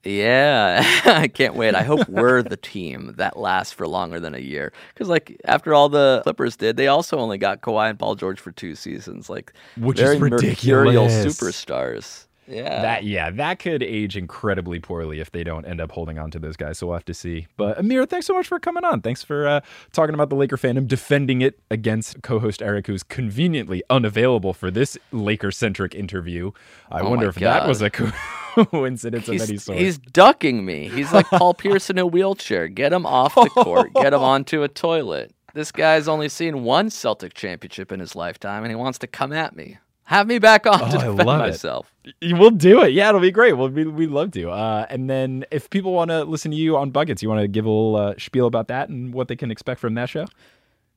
[0.04, 1.74] Yeah, I can't wait.
[1.74, 4.72] I hope we're the team that lasts for longer than a year.
[4.92, 8.40] Because, like, after all the Clippers did, they also only got Kawhi and Paul George
[8.40, 9.30] for two seasons.
[9.30, 11.24] Like, Which is ridiculous.
[11.24, 12.26] superstars.
[12.48, 12.82] Yeah.
[12.82, 16.40] That yeah, that could age incredibly poorly if they don't end up holding on to
[16.40, 16.76] those guys.
[16.78, 17.46] So we'll have to see.
[17.56, 19.00] But Amir, thanks so much for coming on.
[19.00, 19.60] Thanks for uh,
[19.92, 24.98] talking about the Laker fandom, defending it against co-host Eric, who's conveniently unavailable for this
[25.12, 26.50] Laker-centric interview.
[26.90, 28.10] I Oh wonder if that was a co-
[28.54, 29.78] coincidence of any He's, sort.
[29.78, 30.88] he's ducking me.
[30.88, 32.68] He's like Paul Pierce in a wheelchair.
[32.68, 33.92] Get him off the court.
[33.94, 35.32] Get him onto a toilet.
[35.54, 39.32] This guy's only seen one Celtic championship in his lifetime, and he wants to come
[39.32, 39.78] at me.
[40.04, 41.44] Have me back on Oh, to I defend love it.
[41.50, 41.92] myself.
[42.22, 42.92] We'll do it.
[42.92, 43.52] Yeah, it'll be great.
[43.52, 44.50] We'll be, we'd love to.
[44.50, 47.48] Uh, and then if people want to listen to you on Buckets, you want to
[47.48, 50.26] give a little uh, spiel about that and what they can expect from that show?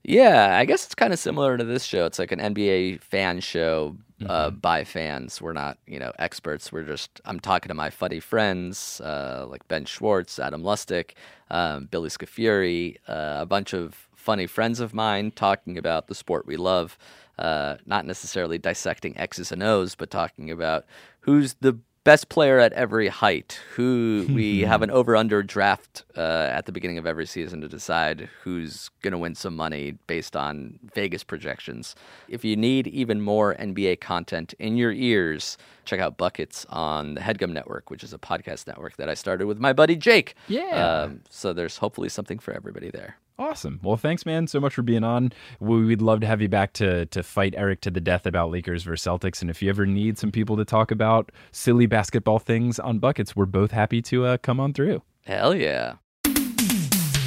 [0.07, 2.05] Yeah, I guess it's kind of similar to this show.
[2.05, 3.97] It's like an NBA fan show
[4.27, 5.41] uh, by fans.
[5.41, 6.71] We're not, you know, experts.
[6.71, 11.15] We're just I'm talking to my funny friends uh, like Ben Schwartz, Adam Lustick,
[11.49, 16.45] um, Billy Scafuri, uh, a bunch of funny friends of mine talking about the sport
[16.45, 16.99] we love.
[17.39, 20.85] Uh, not necessarily dissecting X's and O's, but talking about
[21.21, 23.59] who's the best player at every height.
[23.73, 27.67] Who we have an over under draft uh, at the beginning of every season to
[27.67, 31.95] decide who's going to win some money based on Vegas projections.
[32.29, 37.21] If you need even more NBA content in your ears, check out Buckets on the
[37.21, 40.35] Headgum Network, which is a podcast network that I started with my buddy Jake.
[40.47, 41.01] Yeah.
[41.01, 43.17] Um, so there's hopefully something for everybody there.
[43.37, 43.79] Awesome.
[43.83, 45.33] Well, thanks, man, so much for being on.
[45.59, 48.49] We- We'd love to have you back to to fight Eric to the death about
[48.49, 49.41] Lakers versus Celtics.
[49.41, 53.35] And if you ever need some people to talk about silly basketball things on buckets,
[53.35, 55.01] we're both happy to uh, come on through.
[55.25, 55.95] Hell yeah.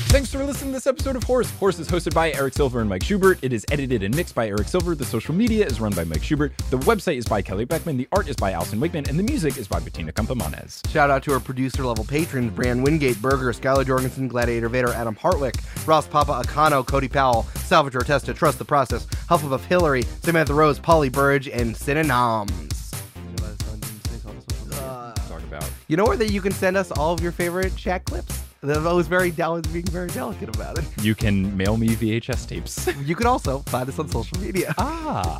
[0.09, 1.51] Thanks for listening to this episode of Horse.
[1.59, 3.39] Horse is hosted by Eric Silver and Mike Schubert.
[3.43, 4.95] It is edited and mixed by Eric Silver.
[4.95, 6.57] The social media is run by Mike Schubert.
[6.71, 7.99] The website is by Kelly Beckman.
[7.99, 9.07] The art is by Allyson Wakeman.
[9.11, 10.81] And the music is by Bettina Campomanes.
[10.91, 15.15] Shout out to our producer level patrons Brand Wingate, Berger, Skylar Jorgensen, Gladiator Vader, Adam
[15.15, 20.79] Hartwick, Ross Papa, Akano, Cody Powell, Salvatore Testa, Trust the Process, Hufflepuff Hillary, Samantha Rose,
[20.79, 22.93] Polly Burge, and Synonyms.
[24.71, 25.71] Talk about.
[25.87, 28.48] You know where that you can send us all of your favorite chat clips?
[28.61, 30.85] They're always very being very delicate about it.
[31.01, 32.89] You can mail me VHS tapes.
[33.05, 34.75] You can also find us on social media.
[34.79, 35.39] ah.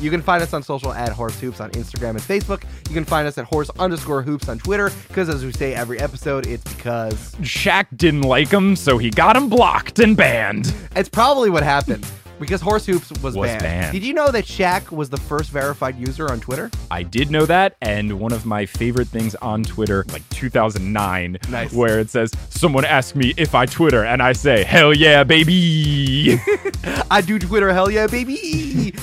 [0.00, 2.64] You can find us on social at Horse Hoops on Instagram and Facebook.
[2.88, 4.90] You can find us at Horse underscore Hoops on Twitter.
[5.08, 9.36] Because as we say every episode, it's because Shaq didn't like him, so he got
[9.36, 10.72] him blocked and banned.
[10.96, 12.04] it's probably what happened.
[12.42, 13.62] Because Horse Hoops was, Was banned.
[13.62, 13.92] banned.
[13.92, 16.70] Did you know that Shaq was the first verified user on Twitter?
[16.90, 21.72] I did know that, and one of my favorite things on Twitter, like 2009, Nice.
[21.72, 26.38] where it says, Someone asked me if I Twitter, and I say, Hell yeah, baby.
[27.10, 28.32] I do Twitter, hell yeah, baby!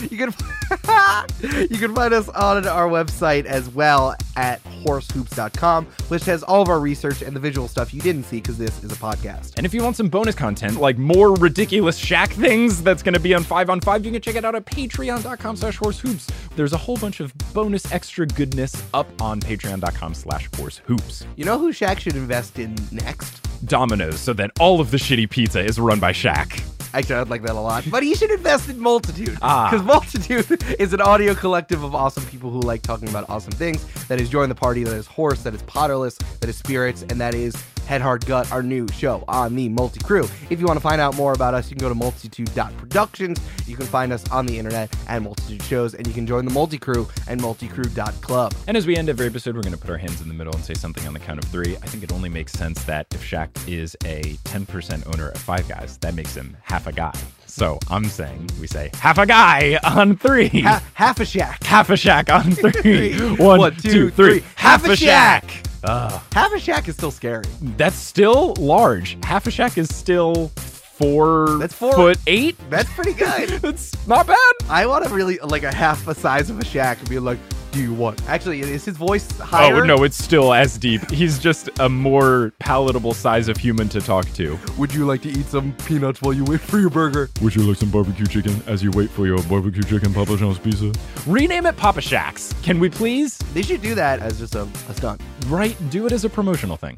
[0.10, 0.34] You can
[1.70, 6.70] you can find us on our website as well at horsehoops.com, which has all of
[6.70, 9.54] our research and the visual stuff you didn't see because this is a podcast.
[9.58, 13.20] and if you want some bonus content, like more ridiculous Shaq things that's going to
[13.20, 16.32] be on 5 on 5, you can check it out at patreon.com slash horsehoops.
[16.56, 21.26] There's a whole bunch of bonus extra goodness up on patreon.com slash horsehoops.
[21.36, 23.46] You know who Shaq should invest in next?
[23.66, 26.69] Domino's, so that all of the shitty pizza is run by Shaq.
[26.94, 27.86] Actually, I'd like that a lot.
[27.90, 29.38] But he should invest in Multitude.
[29.42, 29.70] Ah.
[29.70, 33.86] Because Multitude is an audio collective of awesome people who like talking about awesome things.
[34.08, 37.22] That is Join the Party, that is Horse, that is Potterless, that is Spirits, and
[37.22, 37.56] that is
[37.90, 40.28] Head Hard Gut, our new show on the Multi Crew.
[40.52, 43.40] If you want to find out more about us, you can go to multitude.productions.
[43.66, 46.52] You can find us on the internet at Multitude Shows, and you can join the
[46.52, 48.54] Multi Crew at multicrew.club.
[48.68, 50.54] And as we end every episode, we're going to put our hands in the middle
[50.54, 51.78] and say something on the count of three.
[51.78, 55.68] I think it only makes sense that if Shaq is a 10% owner of Five
[55.68, 57.14] Guys, that makes him half a guy.
[57.46, 60.48] So I'm saying we say half a guy on three.
[60.62, 61.64] Ha- half a Shaq.
[61.64, 62.52] half a Shaq on
[62.82, 63.18] three.
[63.36, 64.40] One, One, two, two, three.
[64.56, 64.96] Half, Half a.
[64.96, 65.66] Shaq.
[65.84, 66.22] Ugh.
[66.34, 67.44] Half a Shack is still scary.
[67.78, 69.18] that's still large.
[69.24, 70.52] Half a Shaq is still
[71.00, 72.58] four, That's four- foot eight.
[72.70, 73.50] That's pretty good.
[73.62, 74.38] That's not bad.
[74.70, 77.40] I want to really like a half the size of a Shaq and be like,
[77.72, 79.82] "Do you want?" Actually, is his voice higher?
[79.82, 81.10] Oh no, it's still as deep.
[81.10, 84.60] He's just a more palatable size of human to talk to.
[84.78, 87.30] Would you like to eat some peanuts while you wait for your burger?
[87.42, 90.60] Would you like some barbecue chicken as you wait for your barbecue chicken Papa John's
[90.60, 90.92] pizza?
[91.26, 92.62] Rename it Papa Shaqs.
[92.62, 93.38] Can we please?
[93.54, 95.22] They should do that as just a, a stunt.
[95.48, 96.98] Right, do it as a promotional thing.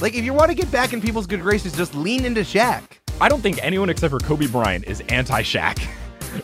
[0.00, 2.82] Like, if you want to get back in people's good graces, just lean into Shaq.
[3.20, 5.78] I don't think anyone except for Kobe Bryant is anti Shaq.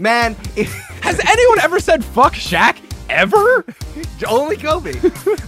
[0.00, 0.34] Man,
[1.02, 2.78] Has anyone ever said fuck Shaq?
[3.08, 3.64] Ever?
[4.28, 4.92] only Kobe.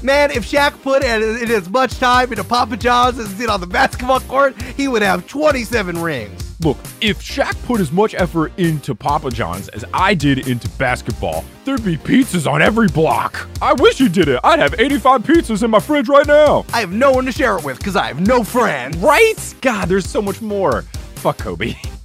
[0.02, 3.48] Man, if Shaq put in, in as much time into Papa John's as he did
[3.50, 6.44] on the basketball court, he would have 27 rings.
[6.60, 11.44] Look, if Shaq put as much effort into Papa John's as I did into basketball,
[11.64, 13.48] there'd be pizzas on every block.
[13.60, 14.40] I wish you did it.
[14.44, 16.64] I'd have 85 pizzas in my fridge right now.
[16.72, 18.96] I have no one to share it with because I have no friends.
[18.98, 19.54] Right?
[19.60, 20.84] God, there's so much more.
[21.18, 21.97] Fuck Kobe.